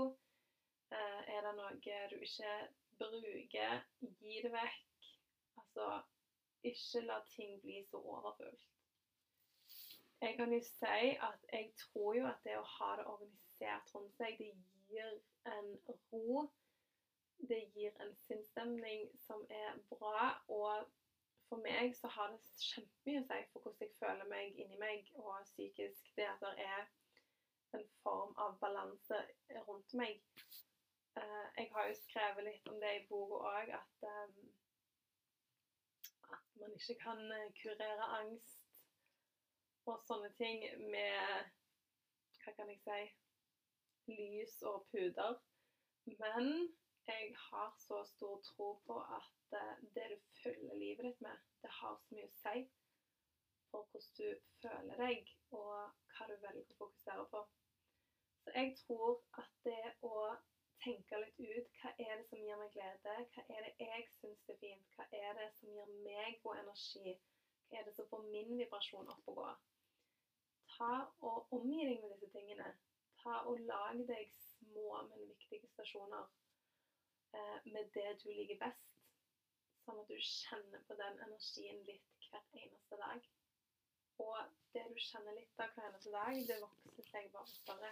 Eh, 0.92 1.22
er 1.36 1.46
det 1.46 1.54
noe 1.58 1.74
du 1.80 2.18
ikke 2.24 2.54
bruker, 3.00 3.84
gi 4.00 4.42
det 4.44 4.52
vekk. 4.52 5.12
Altså, 5.62 5.88
ikke 6.64 7.06
la 7.06 7.22
ting 7.36 7.62
bli 7.62 7.84
så 7.92 8.02
overfullt. 8.02 8.68
Jeg 10.22 10.38
kan 10.38 10.54
jo 10.54 10.60
si 10.66 11.10
at 11.30 11.44
jeg 11.54 11.74
tror 11.78 12.16
jo 12.18 12.26
at 12.26 12.40
det 12.44 12.56
å 12.58 12.70
ha 12.78 12.94
det 12.98 13.06
organisert 13.06 13.92
rundt 13.94 14.16
seg, 14.18 14.40
det 14.40 14.50
gir 14.90 15.20
en 15.46 15.76
ro. 16.12 16.48
Det 17.38 17.60
gir 17.76 17.94
en 18.02 18.16
sinnsstemning 18.26 19.12
som 19.22 19.44
er 19.54 19.78
bra. 19.92 20.32
Og 20.50 20.88
for 21.50 21.64
meg 21.64 21.96
så 21.96 22.10
har 22.12 22.32
det 22.34 22.64
kjempemye 22.64 23.24
å 23.24 23.28
si 23.28 23.42
for 23.52 23.64
hvordan 23.64 23.84
jeg 23.86 23.98
føler 24.00 24.30
meg 24.32 24.62
inni 24.62 24.80
meg 24.82 25.12
og 25.22 25.36
psykisk. 25.50 26.10
Det 26.18 26.28
at 26.28 26.44
det 26.44 26.66
er 26.66 26.88
en 27.78 27.86
form 28.04 28.34
av 28.46 28.58
balanse 28.62 29.20
rundt 29.68 29.94
meg. 30.02 30.24
Eh, 31.18 31.46
jeg 31.58 31.70
har 31.74 31.90
jo 31.90 32.00
skrevet 32.02 32.48
litt 32.48 32.72
om 32.72 32.80
det 32.84 32.94
i 32.98 33.06
boka 33.10 33.40
òg, 33.52 33.72
at, 33.80 34.08
um, 34.14 34.50
at 36.36 36.60
man 36.62 36.76
ikke 36.80 36.98
kan 37.04 37.24
eh, 37.38 37.54
kurere 37.62 38.10
angst 38.20 38.84
og 39.88 40.04
sånne 40.08 40.34
ting 40.36 40.66
med 40.92 41.54
Hva 42.44 42.54
kan 42.56 42.70
jeg 42.72 42.84
si 42.84 43.00
lys 44.08 44.60
og 44.68 44.86
puder. 44.92 45.40
Men 46.06 46.46
jeg 47.08 47.34
har 47.40 47.74
så 47.80 48.04
stor 48.08 48.40
tro 48.44 48.70
på 48.88 49.00
at 49.00 49.37
det 49.96 50.06
du 50.12 50.18
følger 50.44 50.76
livet 50.76 51.06
ditt 51.06 51.22
med, 51.22 51.38
det 51.62 51.72
har 51.80 51.96
så 52.02 52.16
mye 52.16 52.28
å 52.28 52.36
si. 52.42 52.68
for 53.72 53.84
hvordan 53.92 54.14
du 54.18 54.28
føler 54.62 54.96
deg, 55.04 55.32
og 55.52 55.72
hva 56.16 56.28
du 56.30 56.36
velger 56.44 56.70
å 56.72 56.78
fokusere 56.82 57.26
på. 57.32 57.42
Så 58.44 58.54
jeg 58.56 58.76
tror 58.80 59.18
at 59.42 59.50
det 59.66 59.92
å 60.08 60.14
tenke 60.84 61.20
litt 61.20 61.40
ut 61.40 61.72
hva 61.82 61.92
er 62.00 62.14
det 62.16 62.26
som 62.30 62.40
gir 62.40 62.60
meg 62.62 62.72
glede, 62.76 63.16
hva 63.34 63.44
er 63.56 63.66
det 63.68 63.74
jeg 63.84 64.06
syns 64.16 64.50
er 64.54 64.60
fint, 64.62 64.96
hva 64.96 65.08
er 65.12 65.34
det 65.40 65.50
som 65.58 65.74
gir 65.76 65.92
meg 66.06 66.40
god 66.46 66.62
energi, 66.62 67.16
hva 67.68 67.80
er 67.80 67.88
det 67.88 67.96
som 67.98 68.08
får 68.12 68.24
min 68.32 68.54
vibrasjon 68.62 69.12
opp 69.14 69.32
og 69.34 69.42
gå. 69.42 69.48
Ta 70.78 70.92
og 71.28 71.54
Omgi 71.58 71.84
deg 71.90 72.02
med 72.02 72.14
disse 72.16 72.30
tingene. 72.32 72.72
Ta 73.24 73.42
og 73.50 73.60
Lag 73.68 74.00
deg 74.08 74.32
små, 74.32 75.02
men 75.10 75.28
viktige 75.28 75.68
stasjoner 75.74 76.28
eh, 77.36 77.58
med 77.74 77.90
det 77.96 78.12
du 78.24 78.30
liker 78.32 78.60
best, 78.62 78.97
sånn 79.88 80.04
at 80.04 80.12
du 80.12 80.20
kjenner 80.20 80.84
på 80.88 80.96
den 81.00 81.20
energien 81.26 81.84
litt 81.88 82.28
hver 82.28 82.46
eneste 82.62 83.00
dag. 83.00 83.28
Og 84.24 84.38
det 84.76 84.84
du 84.92 85.00
kjenner 85.00 85.38
litt 85.38 85.64
av 85.64 85.74
hver 85.76 85.90
eneste 85.90 86.14
dag, 86.14 86.40
det 86.50 86.60
vokser 86.62 87.10
seg 87.10 87.30
bare 87.34 87.52
større. 87.54 87.92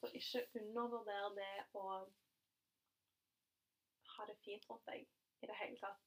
Så 0.00 0.10
ikke 0.16 0.46
undervurder 0.60 1.34
det 1.36 1.54
å 1.76 1.86
ha 4.14 4.26
det 4.28 4.36
fint 4.44 4.68
rundt 4.70 4.86
deg 4.88 5.04
i 5.42 5.50
det 5.50 5.56
hele 5.58 5.80
tatt. 5.82 6.06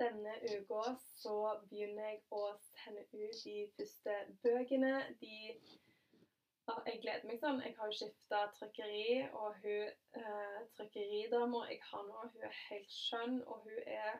Denne 0.00 0.34
uka 0.52 0.82
så 1.16 1.36
begynner 1.70 2.10
jeg 2.10 2.18
å 2.36 2.42
sende 2.66 3.06
ut 3.14 3.38
de 3.46 3.56
første 3.78 4.16
bøkene. 4.44 4.92
De 5.22 5.38
Jeg 6.66 6.98
gleder 7.02 7.26
meg 7.28 7.38
sånn. 7.38 7.60
Jeg 7.62 7.76
har 7.78 7.90
jo 7.90 7.96
skifta 7.98 8.40
trykkeri, 8.56 9.28
og 9.38 9.58
hun 9.62 9.90
eh, 10.18 10.56
trykkeridama 10.74 11.60
jeg 11.70 11.78
har 11.90 12.06
nå, 12.08 12.24
hun 12.32 12.46
er 12.48 12.56
helt 12.64 12.90
skjønn, 12.90 13.36
og 13.46 13.68
hun 13.68 13.78
er 13.86 14.18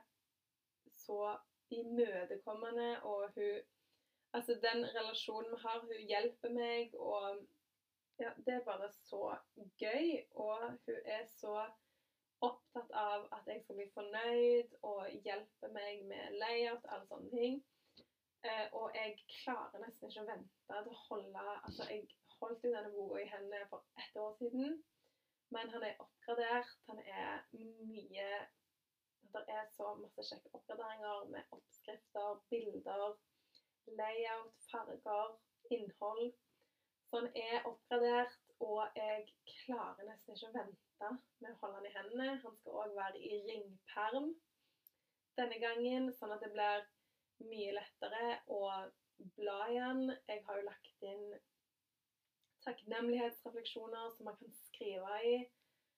så 0.95 1.35
imøtekommende, 1.75 2.93
og 3.03 3.33
hun 3.39 3.73
Altså, 4.35 4.53
den 4.61 4.83
relasjonen 4.93 5.53
vi 5.55 5.59
har, 5.63 5.79
hun 5.81 6.09
hjelper 6.11 6.51
meg, 6.53 6.95
og 7.01 7.39
ja, 8.21 8.31
det 8.47 8.55
er 8.55 8.65
bare 8.67 8.89
så 8.93 9.37
gøy. 9.81 10.11
Og 10.35 10.65
hun 10.87 10.99
er 11.05 11.23
så 11.31 11.55
opptatt 12.45 12.93
av 12.93 13.25
at 13.33 13.49
jeg 13.49 13.63
skal 13.63 13.79
bli 13.79 13.87
fornøyd 13.95 14.77
og 14.91 15.09
hjelpe 15.25 15.71
meg 15.73 16.05
med 16.11 16.37
layout 16.43 16.85
alle 16.91 17.09
sånne 17.09 17.33
ting. 17.33 17.57
Eh, 18.45 18.67
og 18.77 18.93
jeg 18.99 19.17
klarer 19.39 19.81
nesten 19.83 20.11
ikke 20.11 20.27
å 20.27 20.29
vente 20.29 20.67
til 20.69 20.93
å 20.93 21.01
holde 21.07 21.47
Altså, 21.55 21.89
jeg 21.91 22.05
holdt 22.41 22.65
jo 22.65 22.73
denne 22.75 22.93
boka 22.95 23.23
i 23.23 23.31
hendene 23.31 23.67
for 23.71 23.85
ett 24.03 24.17
år 24.21 24.35
siden, 24.41 24.77
men 25.55 25.71
han 25.75 25.85
er 25.89 26.01
oppgradert. 26.05 26.73
Han 26.91 27.01
er 27.01 27.43
mye 27.55 28.29
Det 29.37 29.43
er 29.53 29.65
så 29.77 29.91
masse 30.01 30.23
kjekke 30.25 30.51
oppgraderinger 30.57 31.25
med 31.29 31.51
oppskrifter, 31.53 32.39
bilder, 32.51 33.17
layout, 33.99 34.55
farger, 34.71 35.35
innhold. 35.71 36.31
Så 37.11 37.21
han 37.21 37.29
er 37.37 37.67
oppgradert, 37.69 38.39
og 38.65 38.97
jeg 38.97 39.27
klarer 39.51 40.09
nesten 40.09 40.33
ikke 40.39 40.49
å 40.49 40.55
vente 40.55 41.11
med 41.43 41.51
å 41.51 41.59
holde 41.61 41.81
han 41.81 41.89
i 41.91 41.93
hendene. 41.99 42.29
Han 42.45 42.57
skal 42.61 42.81
òg 42.85 42.95
være 42.97 43.21
i 43.21 43.43
ringperm 43.51 44.31
denne 45.37 45.59
gangen, 45.61 46.09
sånn 46.17 46.33
at 46.33 46.41
det 46.47 46.55
blir 46.55 46.87
mye 47.51 47.75
lettere 47.77 48.39
å 48.49 48.63
bla 49.37 49.59
i 49.69 49.77
han. 49.83 50.07
Jeg 50.31 50.43
har 50.47 50.63
jo 50.63 50.69
lagt 50.71 51.07
inn 51.11 51.27
takknemlighetsrefleksjoner 52.67 54.11
som 54.17 54.29
man 54.29 54.37
kan 54.41 54.53
skrive 54.67 55.21
i. 55.25 55.37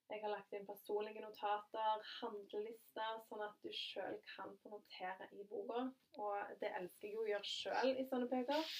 Jeg 0.09 0.23
har 0.23 0.31
lagt 0.33 0.53
inn 0.57 0.65
personlige 0.65 1.21
notater, 1.21 2.05
handlelister, 2.15 3.19
sånn 3.27 3.43
at 3.45 3.59
du 3.61 3.69
sjøl 3.77 4.15
kan 4.31 4.55
få 4.63 4.71
notere 4.73 5.27
i 5.37 5.45
boka. 5.51 5.83
Og 6.23 6.55
det 6.63 6.71
elsker 6.79 7.07
jeg 7.09 7.17
jo 7.17 7.25
å 7.25 7.29
gjøre 7.29 7.49
sjøl 7.51 7.91
i 7.93 8.05
sånne 8.09 8.29
bøker. 8.31 8.71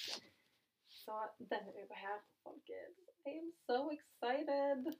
Så 0.90 1.20
denne 1.52 1.84
uka 1.84 2.00
her, 2.00 2.18
folkens 2.42 2.98
I 3.30 3.36
am 3.38 3.52
so 3.68 3.78
excited. 3.94 4.90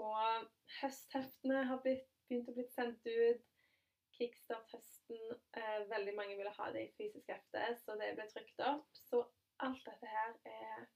Og 0.00 0.46
høstheftene 0.78 1.64
har 1.72 1.82
blitt, 1.82 2.06
begynt 2.28 2.52
å 2.52 2.56
bli 2.56 2.68
sendt 2.70 3.10
ut. 3.10 3.42
Kickstart-høsten. 4.14 5.26
Eh, 5.58 5.82
veldig 5.90 6.14
mange 6.16 6.38
ville 6.38 6.54
ha 6.54 6.70
det 6.70 6.86
i 6.86 6.94
fysisk 7.00 7.34
hefte, 7.34 7.66
så 7.82 7.98
det 7.98 8.14
ble 8.14 8.30
trykt 8.30 8.62
opp. 8.68 8.86
Så 9.10 9.24
alt 9.66 9.82
dette 9.90 10.14
her 10.14 10.38
er 10.54 10.86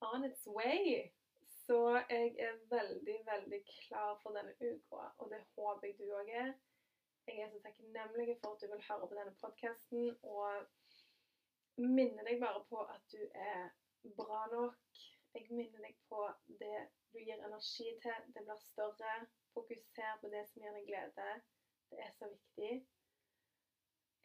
on 0.00 0.24
its 0.24 0.46
way. 0.46 1.12
Så 1.66 2.02
jeg 2.10 2.36
er 2.38 2.54
veldig, 2.70 3.18
veldig 3.32 3.60
klar 3.66 4.20
for 4.22 4.36
denne 4.36 4.54
uka, 4.60 5.02
og 5.18 5.30
det 5.30 5.40
håper 5.56 5.86
jeg 5.86 5.98
du 5.98 6.04
òg 6.14 6.28
er. 6.30 6.52
Jeg 7.26 7.40
er 7.42 7.48
så 7.50 7.58
takknemlig 7.64 8.36
for 8.40 8.54
at 8.54 8.60
du 8.62 8.66
vil 8.70 8.84
høre 8.88 9.08
på 9.08 9.16
denne 9.18 9.34
podkasten. 9.40 10.04
Og 10.22 10.50
minner 11.76 12.22
deg 12.28 12.38
bare 12.44 12.62
på 12.70 12.84
at 12.94 13.02
du 13.12 13.22
er 13.34 13.64
bra 14.20 14.44
nok. 14.52 15.00
Jeg 15.34 15.48
minner 15.50 15.82
deg 15.82 15.98
på 16.08 16.22
det 16.62 16.78
du 17.12 17.18
gir 17.18 17.42
energi 17.48 17.88
til. 18.04 18.30
Det 18.34 18.44
blir 18.46 18.62
større. 18.68 19.16
Fokuser 19.54 20.20
på 20.20 20.30
det 20.34 20.44
som 20.48 20.62
gir 20.62 20.78
deg 20.78 20.86
glede. 20.86 21.28
Det 21.90 21.98
er 22.06 22.14
så 22.18 22.30
viktig. 22.30 22.72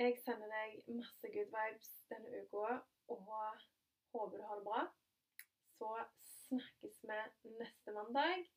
Jeg 0.01 0.17
sender 0.25 0.53
deg 0.53 0.77
masse 1.01 1.33
good 1.33 1.51
vibes 1.57 1.91
denne 2.09 2.43
uka 2.43 2.79
og 3.13 3.27
håper 4.13 4.37
du 4.37 4.45
har 4.45 4.61
det 4.61 4.69
bra. 4.69 4.85
Så 5.81 6.05
snakkes 6.23 7.03
vi 7.03 7.09
neste 7.59 7.91
mandag. 7.91 8.51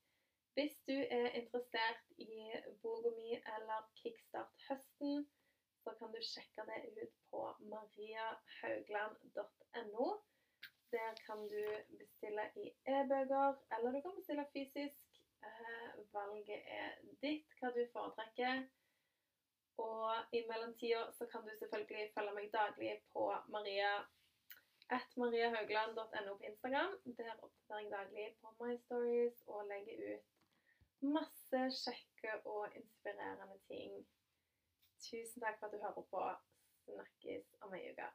Hvis 0.54 0.76
du 0.88 0.92
er 0.92 1.28
interessert 1.40 2.04
i 2.18 2.52
boka 2.82 3.10
mi 3.16 3.30
eller 3.54 3.80
Kickstart 4.00 4.54
høsten, 4.68 5.28
så 5.84 5.90
kan 5.98 6.08
du 6.12 6.18
sjekke 6.32 6.62
det 6.68 6.78
ut 7.02 7.14
på 7.30 7.40
mariahaugland.no. 7.72 10.06
Der 10.92 11.12
kan 11.26 11.38
du 11.54 11.64
bestille 11.98 12.44
i 12.64 12.66
e-bøker, 12.96 13.48
eller 13.72 13.88
du 13.96 14.00
kan 14.04 14.16
bestille 14.18 14.44
fysisk. 14.52 15.02
Eh, 15.48 15.90
valget 16.12 16.62
er 16.80 16.88
ditt, 17.24 17.48
hva 17.60 17.68
du 17.72 17.82
foretrekker. 17.96 18.56
Og 19.88 20.06
i 20.36 20.38
mellomtida 20.50 21.02
så 21.16 21.24
kan 21.32 21.42
du 21.48 21.52
selvfølgelig 21.58 22.14
følge 22.18 22.32
meg 22.36 22.46
daglig 22.52 22.92
på 23.16 23.24
Maria 23.56 23.92
at 24.90 25.16
mariahaugland.no 25.16 26.36
på 26.36 26.44
Instagram. 26.50 26.98
Der 27.18 27.32
oppdaterer 27.42 27.80
jeg 27.80 27.90
daglig 27.90 28.26
på 28.40 28.54
My 28.60 28.76
Stories 28.76 29.42
og 29.46 29.66
legger 29.72 29.96
ut 30.14 30.30
masse 31.04 31.62
kjekke 31.84 32.36
og 32.48 32.76
inspirerende 32.76 33.58
ting 33.68 34.04
Tusen 35.04 35.42
takk 35.42 35.58
for 35.60 35.66
at 35.66 35.74
du 35.74 35.80
hører 35.82 36.06
på. 36.10 36.20
Snakkes 36.84 37.48
om 37.64 37.74
ei 37.76 37.90
uke. 37.90 38.06